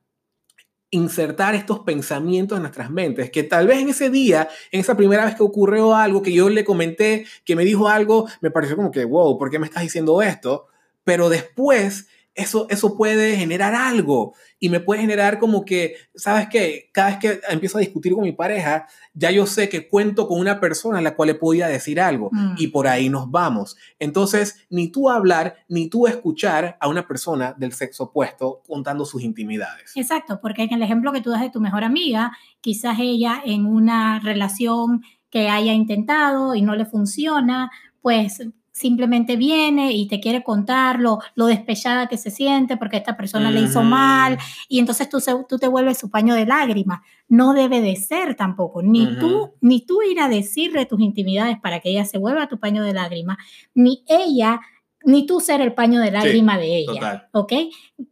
insertar 0.93 1.56
estos 1.56 1.80
pensamientos 1.80 2.56
en 2.56 2.62
nuestras 2.62 2.91
mentes, 2.91 3.32
que 3.32 3.41
tal 3.41 3.65
vez 3.65 3.80
en 3.80 3.89
ese 3.89 4.12
día, 4.12 4.48
en 4.72 4.80
esa 4.80 4.96
primera 4.96 5.26
vez 5.26 5.34
que 5.34 5.41
ocurrió 5.41 5.96
algo, 5.96 6.22
que 6.22 6.32
yo 6.32 6.50
le 6.50 6.63
comenté, 6.63 7.26
que 7.43 7.56
me 7.56 7.65
dijo 7.65 7.89
algo, 7.89 8.28
me 8.41 8.52
pareció 8.52 8.76
como 8.76 8.91
que, 8.91 9.04
wow, 9.04 9.36
¿por 9.39 9.50
qué 9.50 9.58
me 9.58 9.65
estás 9.65 9.82
diciendo 9.82 10.22
esto? 10.22 10.67
Pero 11.04 11.30
después 11.30 12.08
eso, 12.36 12.66
eso 12.70 12.98
puede 12.98 13.36
generar 13.36 13.76
algo 13.76 14.34
y 14.60 14.70
me 14.70 14.80
puede 14.80 15.02
generar 15.02 15.38
como 15.39 15.66
que, 15.66 15.96
¿sabes 16.16 16.48
qué? 16.50 16.89
Cada 16.92 17.10
vez 17.10 17.18
que 17.18 17.42
empiezo 17.50 17.78
a 17.78 17.82
discutir 17.82 18.13
con 18.13 18.24
mi 18.24 18.32
pareja, 18.32 18.88
ya 19.13 19.30
yo 19.30 19.46
sé 19.46 19.70
que 19.70 19.88
cuento 19.88 20.28
con 20.28 20.39
una 20.39 20.60
persona 20.60 20.98
a 20.98 21.02
la 21.02 21.16
cual 21.16 21.28
le 21.28 21.36
podía 21.36 21.68
decir 21.68 22.02
algo 22.02 22.30
mm. 22.32 22.56
y 22.58 22.68
por 22.68 22.88
ahí 22.88 23.10
nos 23.10 23.30
vamos. 23.30 23.78
Entonces, 24.00 24.66
ni 24.70 24.88
tú 24.92 25.10
hablar, 25.10 25.58
ni 25.68 25.89
tú 25.89 26.08
escuchar 26.08 26.78
a 26.80 26.88
una 26.88 27.08
persona 27.08 27.54
del 27.56 27.74
sexo 27.74 28.06
opuesto 28.06 28.63
contando 28.68 29.06
sus 29.06 29.22
intimidades. 29.22 29.92
Exacto, 29.96 30.39
porque 30.42 30.63
en 30.63 30.74
el 30.74 30.82
ejemplo 30.82 31.12
que 31.12 31.22
tú 31.22 31.30
das 31.30 31.42
de 31.42 31.52
tu 31.52 31.62
mejor 31.62 31.84
amiga, 31.84 32.32
quizás 32.62 32.98
ella 33.00 33.42
en 33.46 33.66
una 33.66 34.20
relación 34.20 35.04
que 35.30 35.50
haya 35.50 35.74
intentado 35.74 36.56
y 36.56 36.62
no 36.62 36.76
le 36.76 36.86
funciona, 36.86 37.72
pues 38.02 38.42
simplemente 38.74 39.36
viene 39.36 39.94
y 39.94 40.08
te 40.08 40.20
quiere 40.20 40.44
contar 40.44 41.00
lo, 41.00 41.20
despechada 41.36 42.08
que 42.08 42.18
se 42.18 42.32
siente 42.32 42.76
porque 42.76 42.98
esta 42.98 43.16
persona 43.16 43.52
le 43.52 43.62
hizo 43.62 43.84
mal 43.84 44.40
y 44.68 44.80
entonces 44.80 45.08
tú, 45.10 45.20
tú 45.48 45.60
te 45.60 45.68
vuelves 45.68 46.00
su 46.00 46.10
paño 46.10 46.34
de 46.34 46.46
lágrimas. 46.46 47.02
No 47.30 47.54
debe 47.54 47.82
de 47.82 47.96
ser 47.96 48.36
tampoco, 48.36 48.82
ni 48.82 49.18
tú 49.20 49.54
ni 49.62 49.86
tú 49.86 50.02
ir 50.02 50.20
a 50.20 50.28
decirle 50.28 50.86
tus 50.86 51.00
intimidades 51.00 51.60
para 51.60 51.80
que 51.80 51.90
ella 51.90 52.04
se 52.04 52.18
vuelva 52.18 52.48
tu 52.48 52.60
paño 52.60 52.84
de 52.84 52.94
lágrimas, 52.94 53.38
ni 53.74 54.04
ella 54.08 54.60
ni 55.06 55.26
tú 55.26 55.40
ser 55.40 55.62
el 55.62 55.74
paño 55.74 56.00
de 56.00 56.12
lágrima 56.12 56.58
de 56.58 56.78
ella, 56.78 57.30
¿ok? 57.32 57.54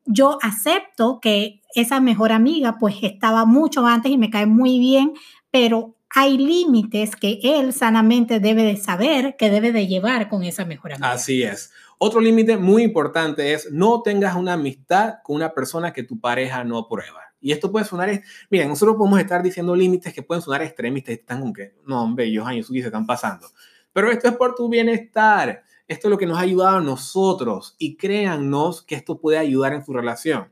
Yo 0.06 0.38
acepto 0.42 1.20
que 1.22 1.62
esa 1.74 2.00
mejor 2.00 2.32
amiga 2.32 2.78
pues 2.80 2.96
estaba 3.02 3.46
mucho 3.46 3.86
antes 3.86 4.12
y 4.12 4.18
me 4.18 4.30
cae 4.30 4.46
muy 4.46 4.78
bien, 4.78 5.14
pero 5.50 5.96
hay 6.14 6.38
límites 6.38 7.16
que 7.16 7.40
él 7.42 7.74
sanamente 7.74 8.40
debe 8.40 8.64
de 8.64 8.78
saber 8.78 9.36
que 9.38 9.50
debe 9.50 9.72
de 9.72 9.88
llevar 9.88 10.30
con 10.30 10.44
esa 10.44 10.66
mejor. 10.66 10.94
Así 11.02 11.44
es. 11.44 11.72
Otro 11.98 12.20
límite 12.20 12.58
muy 12.58 12.84
importante 12.84 13.54
es 13.54 13.72
no 13.72 14.02
tengas 14.02 14.36
una 14.36 14.54
amistad 14.54 15.16
con 15.24 15.38
una 15.38 15.54
persona 15.54 15.94
que 15.94 16.04
tu 16.04 16.20
pareja 16.20 16.64
no 16.64 16.78
aprueba. 16.78 17.22
Y 17.40 17.52
esto 17.52 17.72
puede 17.72 17.86
sonar, 17.86 18.22
miren, 18.50 18.70
nosotros 18.70 18.98
podemos 18.98 19.20
estar 19.20 19.42
diciendo 19.42 19.76
límites 19.76 20.14
que 20.14 20.22
pueden 20.22 20.42
sonar 20.42 20.62
extremistas, 20.62 21.16
están 21.16 21.40
como 21.40 21.54
que, 21.54 21.74
no, 21.88 22.04
hombre, 22.04 22.26
ellos 22.26 22.46
años 22.46 22.68
se 22.68 22.78
están 22.78 23.06
pasando. 23.06 23.48
Pero 23.94 24.12
esto 24.12 24.28
es 24.28 24.36
por 24.36 24.54
tu 24.54 24.70
bienestar. 24.70 25.64
Esto 25.88 26.08
es 26.08 26.12
lo 26.12 26.18
que 26.18 26.26
nos 26.26 26.38
ha 26.38 26.42
ayudado 26.42 26.78
a 26.78 26.82
nosotros 26.82 27.76
y 27.78 27.98
créannos 27.98 28.82
que 28.84 28.96
esto 28.96 29.20
puede 29.20 29.38
ayudar 29.38 29.74
en 29.74 29.84
su 29.84 29.92
relación. 29.92 30.52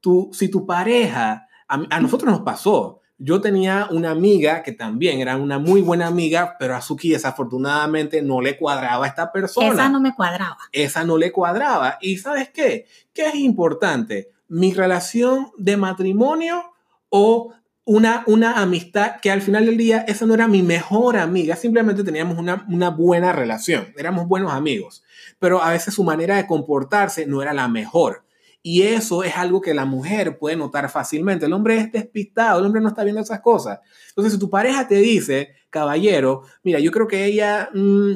Tú, 0.00 0.30
si 0.32 0.48
tu 0.48 0.64
pareja, 0.64 1.46
a 1.66 2.00
nosotros 2.00 2.32
nos 2.32 2.40
pasó, 2.40 3.00
yo 3.18 3.40
tenía 3.40 3.88
una 3.90 4.12
amiga 4.12 4.62
que 4.62 4.72
también 4.72 5.20
era 5.20 5.36
una 5.36 5.58
muy 5.58 5.82
buena 5.82 6.06
amiga, 6.06 6.56
pero 6.58 6.76
a 6.76 6.80
Suki 6.80 7.10
desafortunadamente 7.10 8.22
no 8.22 8.40
le 8.40 8.56
cuadraba 8.56 9.04
a 9.04 9.08
esta 9.08 9.32
persona. 9.32 9.72
Esa 9.72 9.88
no 9.88 10.00
me 10.00 10.14
cuadraba. 10.14 10.58
Esa 10.70 11.04
no 11.04 11.18
le 11.18 11.32
cuadraba. 11.32 11.98
¿Y 12.00 12.18
sabes 12.18 12.50
qué? 12.50 12.86
¿Qué 13.12 13.26
es 13.26 13.34
importante? 13.34 14.30
¿Mi 14.46 14.72
relación 14.72 15.50
de 15.58 15.76
matrimonio 15.76 16.72
o 17.08 17.52
una, 17.84 18.22
una 18.26 18.60
amistad 18.60 19.16
que 19.20 19.32
al 19.32 19.42
final 19.42 19.66
del 19.66 19.76
día 19.76 20.04
esa 20.06 20.24
no 20.24 20.34
era 20.34 20.46
mi 20.46 20.62
mejor 20.62 21.16
amiga? 21.16 21.56
Simplemente 21.56 22.04
teníamos 22.04 22.38
una, 22.38 22.64
una 22.68 22.90
buena 22.90 23.32
relación, 23.32 23.92
éramos 23.96 24.28
buenos 24.28 24.52
amigos, 24.52 25.02
pero 25.40 25.60
a 25.60 25.70
veces 25.70 25.92
su 25.94 26.04
manera 26.04 26.36
de 26.36 26.46
comportarse 26.46 27.26
no 27.26 27.42
era 27.42 27.52
la 27.52 27.66
mejor. 27.66 28.27
Y 28.62 28.82
eso 28.82 29.22
es 29.22 29.36
algo 29.36 29.60
que 29.60 29.72
la 29.72 29.84
mujer 29.84 30.38
puede 30.38 30.56
notar 30.56 30.90
fácilmente. 30.90 31.46
El 31.46 31.52
hombre 31.52 31.78
es 31.78 31.92
despistado, 31.92 32.58
el 32.58 32.66
hombre 32.66 32.80
no 32.80 32.88
está 32.88 33.04
viendo 33.04 33.20
esas 33.20 33.40
cosas. 33.40 33.78
Entonces, 34.08 34.34
si 34.34 34.38
tu 34.38 34.50
pareja 34.50 34.88
te 34.88 34.96
dice, 34.96 35.54
caballero, 35.70 36.42
mira, 36.62 36.80
yo 36.80 36.90
creo 36.90 37.06
que 37.06 37.24
ella, 37.24 37.70
mm, 37.72 38.12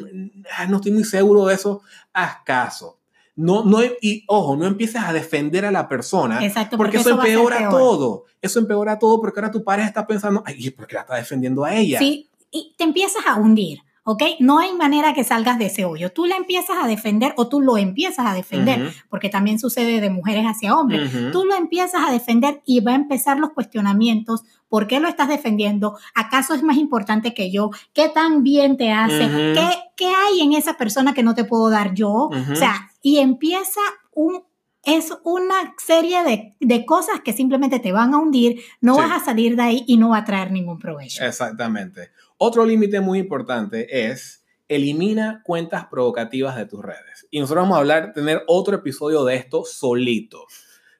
no 0.68 0.76
estoy 0.76 0.92
muy 0.92 1.04
seguro 1.04 1.46
de 1.46 1.54
eso, 1.54 1.82
haz 2.12 2.38
caso. 2.44 2.98
No, 3.34 3.64
no, 3.64 3.78
y 4.00 4.24
ojo, 4.26 4.56
no 4.56 4.66
empieces 4.66 5.02
a 5.02 5.12
defender 5.12 5.64
a 5.64 5.70
la 5.70 5.88
persona. 5.88 6.44
Exacto, 6.44 6.76
porque, 6.76 6.98
eso, 6.98 7.10
empeora 7.10 7.70
todo. 7.70 8.26
Eso 8.42 8.58
empeora 8.58 8.98
todo 8.98 9.20
porque 9.20 9.40
ahora 9.40 9.50
tu 9.50 9.64
pareja 9.64 9.88
está 9.88 10.06
pensando, 10.06 10.42
ay, 10.44 10.70
¿por 10.70 10.86
qué 10.86 10.96
la 10.96 11.00
está 11.02 11.16
defendiendo 11.16 11.64
a 11.64 11.74
ella? 11.74 11.98
Sí, 11.98 12.28
y 12.50 12.74
te 12.76 12.84
empiezas 12.84 13.24
a 13.26 13.36
hundir. 13.36 13.78
¿Ok? 14.04 14.22
No 14.40 14.58
hay 14.58 14.74
manera 14.74 15.14
que 15.14 15.24
salgas 15.24 15.58
de 15.58 15.66
ese 15.66 15.84
hoyo. 15.84 16.10
Tú 16.10 16.26
la 16.26 16.36
empiezas 16.36 16.76
a 16.82 16.86
defender 16.86 17.34
o 17.36 17.48
tú 17.48 17.60
lo 17.60 17.76
empiezas 17.76 18.26
a 18.26 18.34
defender, 18.34 18.92
porque 19.08 19.28
también 19.28 19.58
sucede 19.58 20.00
de 20.00 20.10
mujeres 20.10 20.44
hacia 20.44 20.76
hombres. 20.76 21.10
Tú 21.32 21.44
lo 21.44 21.54
empiezas 21.54 22.02
a 22.06 22.10
defender 22.10 22.62
y 22.66 22.80
va 22.80 22.92
a 22.92 22.96
empezar 22.96 23.38
los 23.38 23.50
cuestionamientos. 23.50 24.42
¿Por 24.68 24.86
qué 24.86 25.00
lo 25.00 25.08
estás 25.08 25.28
defendiendo? 25.28 25.96
¿Acaso 26.14 26.54
es 26.54 26.62
más 26.62 26.78
importante 26.78 27.34
que 27.34 27.50
yo? 27.50 27.70
¿Qué 27.92 28.08
tan 28.08 28.42
bien 28.42 28.76
te 28.76 28.90
hace? 28.90 29.28
¿Qué, 29.54 29.68
¿Qué, 29.96 30.06
hay 30.06 30.40
en 30.40 30.54
esa 30.54 30.76
persona 30.76 31.14
que 31.14 31.22
no 31.22 31.34
te 31.34 31.44
puedo 31.44 31.70
dar 31.70 31.94
yo? 31.94 32.30
O 32.30 32.56
sea, 32.56 32.90
y 33.02 33.18
empieza 33.18 33.80
un, 34.12 34.42
es 34.84 35.12
una 35.24 35.74
serie 35.78 36.24
de, 36.24 36.56
de, 36.58 36.84
cosas 36.86 37.20
que 37.20 37.32
simplemente 37.32 37.78
te 37.78 37.92
van 37.92 38.14
a 38.14 38.18
hundir, 38.18 38.62
no 38.80 38.96
vas 38.96 39.12
a 39.12 39.24
salir 39.24 39.56
de 39.56 39.62
ahí 39.62 39.84
y 39.86 39.96
no 39.96 40.10
va 40.10 40.18
a 40.18 40.24
traer 40.24 40.50
ningún 40.50 40.78
provecho. 40.78 41.24
Exactamente. 41.24 42.10
Otro 42.44 42.66
límite 42.66 43.00
muy 43.00 43.20
importante 43.20 44.08
es 44.08 44.44
elimina 44.66 45.42
cuentas 45.44 45.86
provocativas 45.88 46.56
de 46.56 46.66
tus 46.66 46.82
redes. 46.82 47.28
Y 47.30 47.38
nosotros 47.38 47.62
vamos 47.62 47.76
a 47.76 47.78
hablar, 47.78 48.12
tener 48.14 48.42
otro 48.48 48.74
episodio 48.74 49.24
de 49.24 49.36
esto 49.36 49.64
solito. 49.64 50.46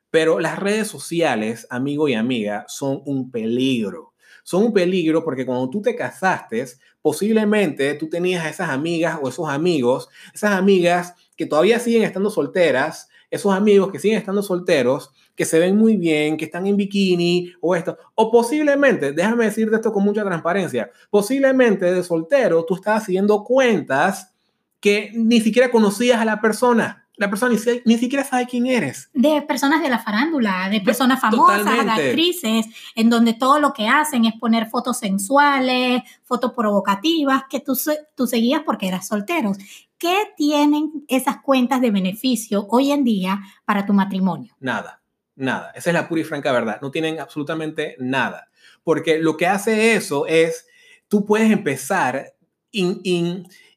Pero 0.08 0.38
las 0.38 0.60
redes 0.60 0.86
sociales, 0.86 1.66
amigo 1.68 2.06
y 2.06 2.14
amiga, 2.14 2.64
son 2.68 3.02
un 3.06 3.32
peligro. 3.32 4.14
Son 4.44 4.62
un 4.62 4.72
peligro 4.72 5.24
porque 5.24 5.44
cuando 5.44 5.68
tú 5.68 5.82
te 5.82 5.96
casaste, 5.96 6.64
posiblemente 7.00 7.94
tú 7.94 8.08
tenías 8.08 8.46
esas 8.46 8.68
amigas 8.70 9.18
o 9.20 9.28
esos 9.28 9.48
amigos, 9.48 10.10
esas 10.32 10.52
amigas 10.52 11.16
que 11.36 11.46
todavía 11.46 11.80
siguen 11.80 12.04
estando 12.04 12.30
solteras, 12.30 13.08
esos 13.32 13.52
amigos 13.52 13.90
que 13.90 13.98
siguen 13.98 14.18
estando 14.18 14.44
solteros, 14.44 15.10
que 15.34 15.44
se 15.44 15.58
ven 15.58 15.76
muy 15.76 15.96
bien, 15.96 16.36
que 16.36 16.44
están 16.44 16.66
en 16.66 16.76
bikini 16.76 17.52
o 17.60 17.74
esto. 17.74 17.96
O 18.14 18.30
posiblemente, 18.30 19.12
déjame 19.12 19.46
decirte 19.46 19.76
esto 19.76 19.92
con 19.92 20.04
mucha 20.04 20.24
transparencia, 20.24 20.90
posiblemente 21.10 21.92
de 21.92 22.02
soltero 22.02 22.64
tú 22.64 22.74
estás 22.74 23.02
haciendo 23.02 23.44
cuentas 23.44 24.32
que 24.80 25.12
ni 25.14 25.40
siquiera 25.40 25.70
conocías 25.70 26.20
a 26.20 26.24
la 26.24 26.40
persona. 26.40 26.98
La 27.16 27.28
persona 27.28 27.54
ni, 27.84 27.98
siquiera 27.98 28.24
sabe 28.24 28.46
quién 28.46 28.66
eres. 28.66 29.10
De 29.12 29.42
personas 29.42 29.82
de 29.82 29.90
la 29.90 29.98
farándula, 29.98 30.68
de 30.70 30.80
personas 30.80 31.20
famosas, 31.20 31.64
de 31.64 31.90
actrices, 31.90 32.66
en 32.96 33.10
donde 33.10 33.34
todo 33.34 33.60
lo 33.60 33.74
que 33.74 33.86
hacen 33.86 34.24
es 34.24 34.32
poner 34.40 34.68
fotos 34.70 34.98
sensuales, 34.98 36.02
fotos 36.24 36.52
provocativas, 36.52 37.44
que 37.50 37.60
tú, 37.60 37.78
tú 38.16 38.26
seguías 38.26 38.62
porque 38.64 38.88
eras 38.88 39.06
soltero. 39.06 39.52
¿Qué 39.98 40.32
tienen 40.36 41.04
esas 41.06 41.42
cuentas 41.42 41.80
de 41.80 41.90
beneficio 41.90 42.66
hoy 42.70 42.90
en 42.90 43.04
día 43.04 43.40
para 43.66 43.86
tu 43.86 43.92
matrimonio? 43.92 44.56
Nada. 44.58 45.01
Nada. 45.42 45.72
Esa 45.74 45.90
es 45.90 45.94
la 45.94 46.08
pura 46.08 46.20
y 46.20 46.24
franca 46.24 46.52
verdad. 46.52 46.78
No 46.80 46.92
tienen 46.92 47.18
absolutamente 47.18 47.96
nada. 47.98 48.48
Porque 48.84 49.18
lo 49.18 49.36
que 49.36 49.48
hace 49.48 49.94
eso 49.94 50.24
es, 50.28 50.68
tú 51.08 51.26
puedes 51.26 51.50
empezar 51.50 52.34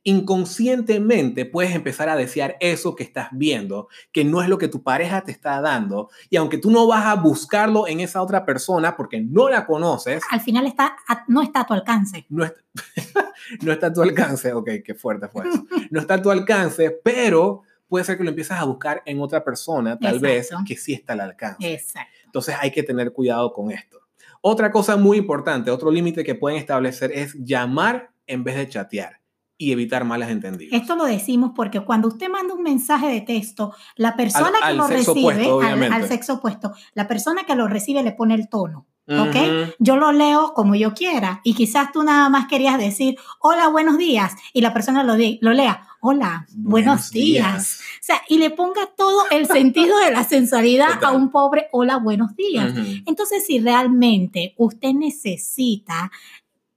inconscientemente 0.03 1.45
puedes 1.45 1.75
empezar 1.75 2.07
a 2.07 2.15
desear 2.15 2.55
eso 2.59 2.95
que 2.95 3.03
estás 3.03 3.29
viendo, 3.31 3.89
que 4.11 4.23
no 4.23 4.41
es 4.43 4.47
lo 4.47 4.59
que 4.59 4.67
tu 4.67 4.83
pareja 4.83 5.21
te 5.21 5.31
está 5.31 5.59
dando. 5.59 6.09
Y 6.29 6.37
aunque 6.37 6.59
tú 6.59 6.69
no 6.69 6.85
vas 6.85 7.07
a 7.07 7.15
buscarlo 7.15 7.87
en 7.87 7.99
esa 7.99 8.21
otra 8.21 8.45
persona 8.45 8.95
porque 8.95 9.19
no 9.19 9.49
la 9.49 9.65
conoces. 9.65 10.23
Al 10.29 10.41
final 10.41 10.67
está, 10.67 10.95
no 11.27 11.41
está 11.41 11.61
a 11.61 11.65
tu 11.65 11.73
alcance. 11.73 12.25
No, 12.29 12.45
no 13.63 13.71
está 13.71 13.87
a 13.87 13.93
tu 13.93 14.03
alcance. 14.03 14.53
Ok, 14.53 14.69
qué 14.85 14.93
fuerte 14.93 15.27
fue 15.27 15.49
eso. 15.49 15.65
No 15.89 15.99
está 15.99 16.13
a 16.13 16.21
tu 16.21 16.29
alcance, 16.29 16.91
pero 17.03 17.63
puede 17.87 18.05
ser 18.05 18.17
que 18.17 18.23
lo 18.23 18.29
empieces 18.29 18.57
a 18.57 18.63
buscar 18.63 19.01
en 19.05 19.19
otra 19.19 19.43
persona, 19.43 19.97
tal 19.97 20.19
vez, 20.19 20.49
que 20.67 20.75
sí 20.75 20.93
está 20.93 21.13
al 21.13 21.21
alcance. 21.21 21.73
Exacto. 21.73 22.11
Entonces 22.25 22.55
hay 22.59 22.71
que 22.71 22.83
tener 22.83 23.13
cuidado 23.13 23.51
con 23.53 23.71
esto. 23.71 23.99
Otra 24.41 24.71
cosa 24.71 24.95
muy 24.97 25.17
importante, 25.17 25.71
otro 25.71 25.89
límite 25.89 26.23
que 26.23 26.35
pueden 26.35 26.59
establecer 26.59 27.11
es 27.11 27.33
llamar 27.33 28.11
en 28.27 28.43
vez 28.43 28.55
de 28.57 28.69
chatear 28.69 29.21
y 29.57 29.71
evitar 29.71 30.03
malas 30.03 30.29
entendidos. 30.29 30.79
Esto 30.79 30.95
lo 30.95 31.05
decimos 31.05 31.51
porque 31.55 31.79
cuando 31.79 32.09
usted 32.09 32.29
manda 32.29 32.53
un 32.53 32.61
mensaje 32.61 33.07
de 33.07 33.21
texto, 33.21 33.73
la 33.95 34.15
persona 34.15 34.51
que 34.67 34.73
lo 34.73 34.87
recibe, 34.87 35.47
al, 35.91 36.07
sexo 36.07 36.35
opuesto, 36.35 36.73
la 36.93 37.07
persona 37.07 37.45
que 37.45 37.55
lo 37.55 37.67
recibe 37.67 38.03
le 38.03 38.11
pone 38.11 38.35
el 38.35 38.49
tono. 38.49 38.85
¿Ok? 39.07 39.75
Yo 39.77 39.97
lo 39.97 40.11
leo 40.11 40.53
como 40.53 40.73
yo 40.73 40.93
quiera 40.93 41.41
y 41.43 41.53
quizás 41.53 41.91
tú 41.91 42.03
nada 42.03 42.27
más 42.29 42.47
querías 42.47 42.79
decir, 42.79 43.17
hola, 43.39 43.67
buenos 43.67 43.97
días, 43.97 44.33
y 44.51 44.61
la 44.61 44.73
persona 44.73 45.03
lo, 45.03 45.15
lo 45.15 45.53
lea, 45.53 45.87
hola, 45.99 46.47
buenos, 46.55 47.11
días. 47.11 47.81
O 48.01 48.03
sea, 48.03 48.21
y 48.27 48.37
le 48.37 48.49
ponga 48.49 48.87
todo 48.97 49.23
el 49.31 49.47
sentido 49.47 49.97
de 49.99 50.11
la 50.11 50.23
sensualidad 50.23 51.03
a 51.03 51.11
un 51.11 51.31
pobre 51.31 51.67
hola, 51.71 51.97
buenos 51.97 52.35
días. 52.35 52.73
Entonces, 53.05 53.45
si 53.45 53.59
realmente 53.59 54.53
usted 54.57 54.93
necesita 54.93 56.11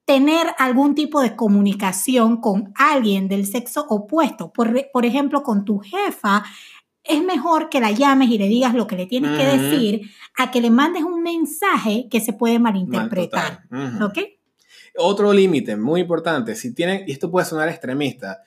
tener 0.04 0.46
algún 0.56 0.94
tipo 0.94 1.20
de 1.20 1.36
comunicación 1.36 2.38
con 2.38 2.72
alguien 2.74 3.28
del 3.28 3.46
sexo 3.46 3.86
opuesto, 3.90 4.50
por, 4.50 4.90
por 4.90 5.04
ejemplo, 5.04 5.42
con 5.42 5.66
tu 5.66 5.80
jefa, 5.80 6.44
es 7.04 7.22
mejor 7.22 7.68
que 7.68 7.80
la 7.80 7.90
llames 7.90 8.30
y 8.30 8.38
le 8.38 8.48
digas 8.48 8.74
lo 8.74 8.86
que 8.86 8.96
le 8.96 9.06
tienes 9.06 9.36
que 9.38 9.44
decir 9.44 10.10
a 10.36 10.50
que 10.50 10.60
le 10.60 10.70
mandes 10.70 11.02
un 11.02 11.22
mensaje 11.22 12.06
que 12.10 12.20
se 12.20 12.32
puede 12.32 12.58
malinterpretar. 12.58 13.64
¿Ok? 14.02 14.18
Otro 14.96 15.32
límite 15.32 15.76
muy 15.76 16.00
importante, 16.00 16.54
si 16.54 16.74
tienen, 16.74 17.04
y 17.06 17.12
esto 17.12 17.30
puede 17.30 17.46
sonar 17.46 17.68
extremista, 17.68 18.42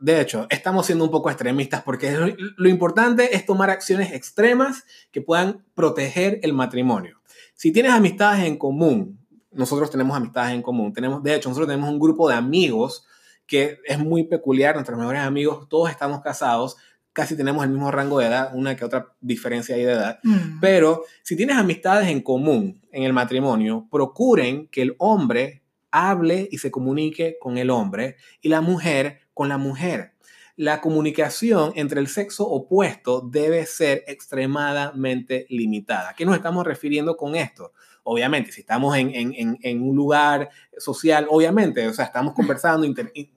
de 0.00 0.20
hecho, 0.20 0.46
estamos 0.50 0.86
siendo 0.86 1.04
un 1.04 1.10
poco 1.10 1.30
extremistas 1.30 1.82
porque 1.82 2.36
lo 2.56 2.68
importante 2.68 3.34
es 3.34 3.46
tomar 3.46 3.70
acciones 3.70 4.12
extremas 4.12 4.84
que 5.10 5.22
puedan 5.22 5.64
proteger 5.74 6.40
el 6.42 6.52
matrimonio. 6.52 7.20
Si 7.54 7.72
tienes 7.72 7.92
amistades 7.92 8.44
en 8.44 8.58
común, 8.58 9.18
nosotros 9.52 9.90
tenemos 9.90 10.16
amistades 10.16 10.54
en 10.54 10.62
común. 10.62 10.92
Tenemos, 10.92 11.22
de 11.22 11.34
hecho, 11.34 11.48
nosotros 11.48 11.68
tenemos 11.68 11.90
un 11.90 11.98
grupo 11.98 12.28
de 12.28 12.34
amigos 12.34 13.06
que 13.46 13.78
es 13.86 13.98
muy 13.98 14.24
peculiar, 14.24 14.74
nuestros 14.74 14.98
mejores 14.98 15.22
amigos, 15.22 15.68
todos 15.68 15.88
estamos 15.88 16.20
casados, 16.20 16.76
casi 17.16 17.34
tenemos 17.34 17.64
el 17.64 17.70
mismo 17.70 17.90
rango 17.90 18.18
de 18.18 18.26
edad, 18.26 18.50
una 18.52 18.76
que 18.76 18.84
otra 18.84 19.14
diferencia 19.22 19.74
ahí 19.74 19.84
de 19.84 19.92
edad, 19.92 20.18
mm. 20.22 20.60
pero 20.60 21.04
si 21.22 21.34
tienes 21.34 21.56
amistades 21.56 22.08
en 22.08 22.20
común 22.20 22.82
en 22.92 23.04
el 23.04 23.14
matrimonio, 23.14 23.88
procuren 23.90 24.68
que 24.68 24.82
el 24.82 24.94
hombre 24.98 25.62
hable 25.90 26.46
y 26.52 26.58
se 26.58 26.70
comunique 26.70 27.38
con 27.40 27.56
el 27.56 27.70
hombre 27.70 28.16
y 28.42 28.50
la 28.50 28.60
mujer 28.60 29.20
con 29.32 29.48
la 29.48 29.56
mujer. 29.56 30.12
La 30.56 30.82
comunicación 30.82 31.72
entre 31.74 32.00
el 32.00 32.08
sexo 32.08 32.46
opuesto 32.46 33.22
debe 33.22 33.64
ser 33.64 34.04
extremadamente 34.06 35.46
limitada. 35.48 36.10
¿A 36.10 36.14
qué 36.14 36.26
nos 36.26 36.36
estamos 36.36 36.66
refiriendo 36.66 37.16
con 37.16 37.34
esto? 37.34 37.72
Obviamente, 38.06 38.52
si 38.52 38.60
estamos 38.60 38.96
en, 38.96 39.12
en, 39.14 39.58
en, 39.60 39.82
un 39.82 39.96
lugar 39.96 40.48
social, 40.78 41.26
obviamente, 41.28 41.86
o 41.86 41.92
sea, 41.92 42.04
estamos 42.04 42.34
conversando, 42.34 42.86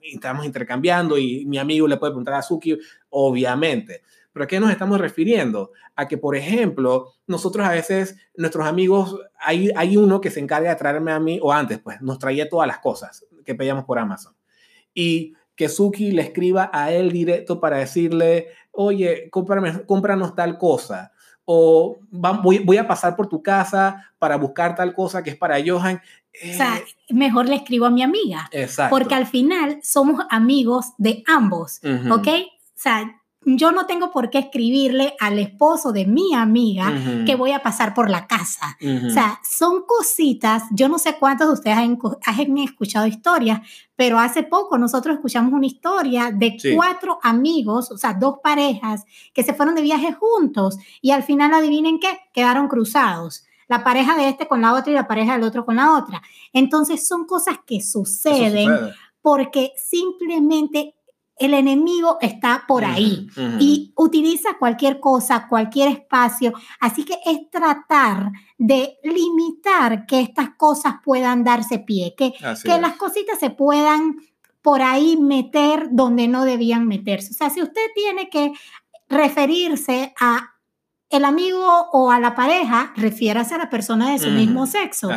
estamos 0.00 0.46
intercambiando 0.46 1.18
y 1.18 1.44
mi 1.46 1.58
amigo 1.58 1.88
le 1.88 1.96
puede 1.96 2.12
preguntar 2.12 2.34
a 2.34 2.42
Suki, 2.42 2.78
obviamente. 3.10 4.02
Pero 4.32 4.44
¿a 4.44 4.46
qué 4.46 4.60
nos 4.60 4.70
estamos 4.70 5.00
refiriendo? 5.00 5.72
A 5.96 6.06
que, 6.06 6.16
por 6.16 6.36
ejemplo, 6.36 7.12
nosotros 7.26 7.66
a 7.66 7.72
veces, 7.72 8.16
nuestros 8.36 8.64
amigos, 8.64 9.18
hay, 9.40 9.70
hay 9.74 9.96
uno 9.96 10.20
que 10.20 10.30
se 10.30 10.38
encarga 10.38 10.70
de 10.70 10.76
traerme 10.76 11.10
a 11.10 11.18
mí, 11.18 11.40
o 11.42 11.52
antes, 11.52 11.80
pues, 11.80 12.00
nos 12.00 12.20
traía 12.20 12.48
todas 12.48 12.68
las 12.68 12.78
cosas 12.78 13.26
que 13.44 13.56
pedíamos 13.56 13.84
por 13.84 13.98
Amazon. 13.98 14.34
Y 14.94 15.34
que 15.56 15.68
Suki 15.68 16.12
le 16.12 16.22
escriba 16.22 16.70
a 16.72 16.92
él 16.92 17.10
directo 17.10 17.60
para 17.60 17.78
decirle, 17.78 18.48
oye, 18.70 19.28
cómprame, 19.30 19.84
cómpranos 19.84 20.36
tal 20.36 20.58
cosa 20.58 21.09
o 21.52 21.98
voy, 22.12 22.76
a 22.76 22.86
pasar 22.86 23.16
por 23.16 23.26
tu 23.26 23.42
casa 23.42 24.12
para 24.20 24.36
buscar 24.36 24.76
tal 24.76 24.94
cosa 24.94 25.20
que 25.20 25.30
es 25.30 25.36
para 25.36 25.56
Johan. 25.60 25.96
o 25.96 26.54
sea, 26.54 26.76
eh, 26.76 27.12
mejor 27.12 27.48
le 27.48 27.56
escribo 27.56 27.86
a 27.86 27.90
mi 27.90 28.04
amiga. 28.04 28.48
Exacto. 28.52 28.96
Porque 28.96 29.16
al 29.16 29.26
final 29.26 29.80
somos 29.82 30.24
amigos 30.30 30.92
de 30.96 31.24
ambos, 31.26 31.80
¿ok? 32.08 32.28
O 32.28 32.72
sea, 32.76 33.19
yo 33.42 33.72
no 33.72 33.86
tengo 33.86 34.10
por 34.12 34.28
qué 34.28 34.38
escribirle 34.38 35.14
al 35.18 35.38
esposo 35.38 35.92
de 35.92 36.04
mi 36.04 36.34
amiga 36.34 36.92
que 37.24 37.36
voy 37.36 37.52
a 37.52 37.62
pasar 37.62 37.94
por 37.94 38.10
la 38.10 38.26
casa. 38.26 38.76
O 39.06 39.10
sea, 39.10 39.40
son 39.42 39.84
cositas, 39.86 40.64
yo 40.72 40.88
no 40.88 40.98
sé 40.98 41.16
cuántos 41.18 41.46
de 41.48 41.54
ustedes 41.54 41.78
han, 41.78 41.98
escuchado 42.58 43.06
historias, 43.06 43.60
pero 43.96 44.18
hace 44.18 44.42
poco 44.42 44.76
nosotros 44.76 45.14
escuchamos 45.14 45.52
una 45.54 45.66
historia 45.66 46.30
de 46.32 46.56
cuatro 46.74 47.18
amigos, 47.22 47.90
o 47.90 47.96
sea, 47.96 48.12
dos 48.12 48.36
parejas 48.42 49.04
que 49.32 49.42
se 49.42 49.54
fueron 49.54 49.74
de 49.74 49.82
viaje 49.82 50.12
juntos 50.12 50.76
y 51.00 51.12
al 51.12 51.22
final, 51.22 51.54
adivinen 51.54 51.98
qué, 51.98 52.18
quedaron 52.32 52.68
cruzados. 52.68 53.44
La 53.68 53.84
pareja 53.84 54.16
de 54.16 54.28
este 54.28 54.48
con 54.48 54.60
la 54.60 54.74
otra 54.74 54.90
y 54.90 54.94
la 54.94 55.06
pareja 55.06 55.34
del 55.34 55.44
otro 55.44 55.64
con 55.64 55.76
la 55.76 55.96
otra. 55.96 56.20
Entonces 56.52 57.06
son 57.06 57.24
cosas 57.24 57.58
que 57.64 57.80
suceden 57.80 58.68
porque 59.22 59.72
simplemente 59.76 60.96
el 61.40 61.54
enemigo 61.54 62.18
está 62.20 62.64
por 62.68 62.84
ahí 62.84 63.26
y 63.58 63.92
utiliza 63.96 64.58
cualquier 64.58 65.00
cosa, 65.00 65.48
cualquier 65.48 65.88
espacio. 65.88 66.52
Así 66.80 67.04
que 67.04 67.14
es 67.24 67.50
tratar 67.50 68.30
de 68.58 68.98
limitar 69.02 70.04
que 70.04 70.20
estas 70.20 70.50
cosas 70.56 70.96
puedan 71.02 71.42
darse 71.42 71.78
pie, 71.78 72.14
que, 72.16 72.34
que 72.62 72.80
las 72.80 72.96
cositas 72.96 73.38
se 73.38 73.48
puedan 73.48 74.16
por 74.60 74.82
ahí 74.82 75.16
meter 75.16 75.88
donde 75.90 76.28
no 76.28 76.44
debían 76.44 76.86
meterse. 76.86 77.30
O 77.30 77.34
sea, 77.34 77.48
si 77.48 77.62
usted 77.62 77.86
tiene 77.94 78.28
que 78.28 78.52
referirse 79.08 80.12
a 80.20 80.56
el 81.08 81.24
amigo 81.24 81.88
o 81.92 82.10
a 82.10 82.20
la 82.20 82.34
pareja, 82.34 82.92
refiérase 82.96 83.54
a 83.54 83.58
la 83.58 83.70
persona 83.70 84.12
de 84.12 84.18
su 84.18 84.30
mismo 84.30 84.66
sexo, 84.66 85.08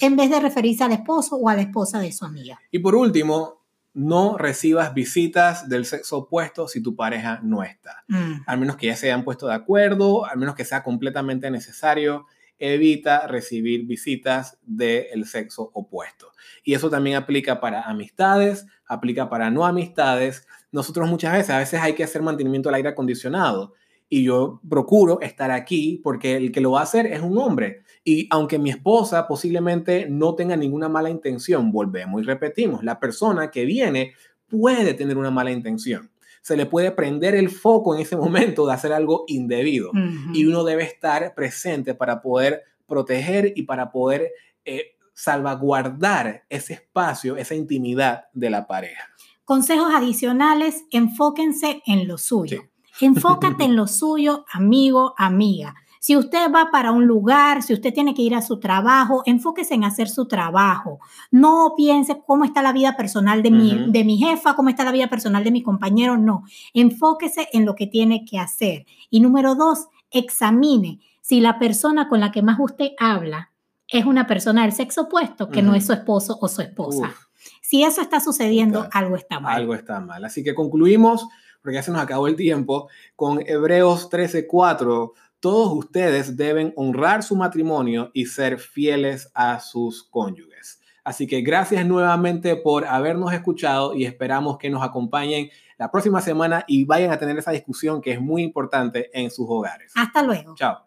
en 0.00 0.16
vez 0.16 0.30
de 0.30 0.38
referirse 0.38 0.84
al 0.84 0.92
esposo 0.92 1.36
o 1.36 1.48
a 1.48 1.56
la 1.56 1.62
esposa 1.62 1.98
de 1.98 2.12
su 2.12 2.24
amiga. 2.24 2.58
Y 2.70 2.78
por 2.78 2.94
último, 2.94 3.61
no 3.94 4.38
recibas 4.38 4.94
visitas 4.94 5.68
del 5.68 5.84
sexo 5.84 6.18
opuesto 6.18 6.66
si 6.68 6.82
tu 6.82 6.96
pareja 6.96 7.40
no 7.42 7.62
está. 7.62 8.04
Mm. 8.08 8.42
Al 8.46 8.58
menos 8.58 8.76
que 8.76 8.86
ya 8.86 8.96
se 8.96 9.06
hayan 9.06 9.24
puesto 9.24 9.46
de 9.46 9.54
acuerdo, 9.54 10.24
al 10.24 10.38
menos 10.38 10.54
que 10.54 10.64
sea 10.64 10.82
completamente 10.82 11.50
necesario, 11.50 12.26
evita 12.58 13.26
recibir 13.26 13.86
visitas 13.86 14.58
del 14.62 15.26
sexo 15.26 15.70
opuesto. 15.74 16.32
Y 16.64 16.74
eso 16.74 16.88
también 16.88 17.16
aplica 17.16 17.60
para 17.60 17.82
amistades, 17.82 18.66
aplica 18.86 19.28
para 19.28 19.50
no 19.50 19.66
amistades. 19.66 20.46
Nosotros 20.70 21.08
muchas 21.08 21.32
veces, 21.32 21.50
a 21.50 21.58
veces 21.58 21.80
hay 21.80 21.94
que 21.94 22.04
hacer 22.04 22.22
mantenimiento 22.22 22.68
del 22.68 22.76
aire 22.76 22.90
acondicionado 22.90 23.74
y 24.08 24.24
yo 24.24 24.60
procuro 24.68 25.20
estar 25.22 25.50
aquí 25.50 26.00
porque 26.04 26.36
el 26.36 26.52
que 26.52 26.60
lo 26.60 26.72
va 26.72 26.80
a 26.80 26.84
hacer 26.84 27.06
es 27.06 27.20
un 27.20 27.36
hombre 27.38 27.82
y 28.04 28.26
aunque 28.30 28.58
mi 28.58 28.70
esposa 28.70 29.28
posiblemente 29.28 30.06
no 30.08 30.34
tenga 30.34 30.56
ninguna 30.56 30.88
mala 30.88 31.10
intención, 31.10 31.70
volvemos 31.70 32.22
y 32.22 32.24
repetimos, 32.24 32.82
la 32.82 32.98
persona 32.98 33.50
que 33.50 33.64
viene 33.64 34.14
puede 34.48 34.94
tener 34.94 35.16
una 35.16 35.30
mala 35.30 35.52
intención. 35.52 36.10
Se 36.42 36.56
le 36.56 36.66
puede 36.66 36.90
prender 36.90 37.36
el 37.36 37.50
foco 37.50 37.94
en 37.94 38.00
ese 38.00 38.16
momento 38.16 38.66
de 38.66 38.72
hacer 38.72 38.92
algo 38.92 39.24
indebido 39.28 39.92
y 40.34 40.44
uno 40.44 40.64
debe 40.64 40.82
estar 40.82 41.34
presente 41.34 41.94
para 41.94 42.20
poder 42.20 42.62
proteger 42.86 43.52
y 43.54 43.62
para 43.62 43.92
poder 43.92 44.32
eh, 44.64 44.96
salvaguardar 45.14 46.44
ese 46.48 46.74
espacio, 46.74 47.36
esa 47.36 47.54
intimidad 47.54 48.24
de 48.32 48.50
la 48.50 48.66
pareja. 48.66 49.08
Consejos 49.44 49.92
adicionales, 49.94 50.84
enfóquense 50.90 51.82
en 51.86 52.08
lo 52.08 52.18
suyo. 52.18 52.64
Enfócate 53.00 53.64
en 53.64 53.76
lo 53.76 53.86
suyo, 53.86 54.44
amigo, 54.52 55.14
amiga. 55.16 55.74
Si 56.02 56.16
usted 56.16 56.50
va 56.52 56.72
para 56.72 56.90
un 56.90 57.06
lugar, 57.06 57.62
si 57.62 57.72
usted 57.72 57.94
tiene 57.94 58.12
que 58.12 58.22
ir 58.22 58.34
a 58.34 58.42
su 58.42 58.58
trabajo, 58.58 59.22
enfóquese 59.24 59.74
en 59.74 59.84
hacer 59.84 60.08
su 60.08 60.26
trabajo. 60.26 60.98
No 61.30 61.74
piense 61.76 62.20
cómo 62.26 62.44
está 62.44 62.60
la 62.60 62.72
vida 62.72 62.96
personal 62.96 63.40
de, 63.40 63.52
mi, 63.52 63.86
de 63.86 64.02
mi 64.02 64.18
jefa, 64.18 64.56
cómo 64.56 64.68
está 64.68 64.82
la 64.82 64.90
vida 64.90 65.06
personal 65.06 65.44
de 65.44 65.52
mi 65.52 65.62
compañero. 65.62 66.18
No, 66.18 66.42
enfóquese 66.74 67.50
en 67.52 67.64
lo 67.64 67.76
que 67.76 67.86
tiene 67.86 68.24
que 68.24 68.40
hacer. 68.40 68.84
Y 69.10 69.20
número 69.20 69.54
dos, 69.54 69.86
examine 70.10 70.98
si 71.20 71.38
la 71.38 71.60
persona 71.60 72.08
con 72.08 72.18
la 72.18 72.32
que 72.32 72.42
más 72.42 72.58
usted 72.58 72.90
habla 72.98 73.52
es 73.86 74.04
una 74.04 74.26
persona 74.26 74.62
del 74.62 74.72
sexo 74.72 75.02
opuesto, 75.02 75.50
que 75.50 75.62
no 75.62 75.76
es 75.76 75.86
su 75.86 75.92
esposo 75.92 76.36
o 76.40 76.48
su 76.48 76.62
esposa. 76.62 77.14
Si 77.60 77.84
eso 77.84 78.00
está 78.00 78.18
sucediendo, 78.18 78.88
algo 78.90 79.14
está 79.14 79.38
mal. 79.38 79.54
Algo 79.54 79.74
está 79.76 80.00
mal. 80.00 80.24
Así 80.24 80.42
que 80.42 80.52
concluimos, 80.52 81.28
porque 81.62 81.76
ya 81.76 81.82
se 81.84 81.92
nos 81.92 82.02
acabó 82.02 82.26
el 82.26 82.34
tiempo, 82.34 82.88
con 83.14 83.38
Hebreos 83.46 84.10
13:4 84.10 85.12
todos 85.42 85.72
ustedes 85.72 86.36
deben 86.36 86.72
honrar 86.76 87.24
su 87.24 87.34
matrimonio 87.34 88.12
y 88.14 88.26
ser 88.26 88.60
fieles 88.60 89.28
a 89.34 89.58
sus 89.58 90.04
cónyuges. 90.04 90.80
Así 91.02 91.26
que 91.26 91.40
gracias 91.40 91.84
nuevamente 91.84 92.54
por 92.54 92.86
habernos 92.86 93.32
escuchado 93.32 93.92
y 93.92 94.04
esperamos 94.04 94.56
que 94.56 94.70
nos 94.70 94.84
acompañen 94.84 95.50
la 95.78 95.90
próxima 95.90 96.20
semana 96.20 96.64
y 96.68 96.84
vayan 96.84 97.10
a 97.10 97.18
tener 97.18 97.36
esa 97.36 97.50
discusión 97.50 98.00
que 98.00 98.12
es 98.12 98.20
muy 98.20 98.44
importante 98.44 99.10
en 99.12 99.32
sus 99.32 99.46
hogares. 99.48 99.90
Hasta 99.96 100.22
luego. 100.22 100.54
Chao. 100.54 100.86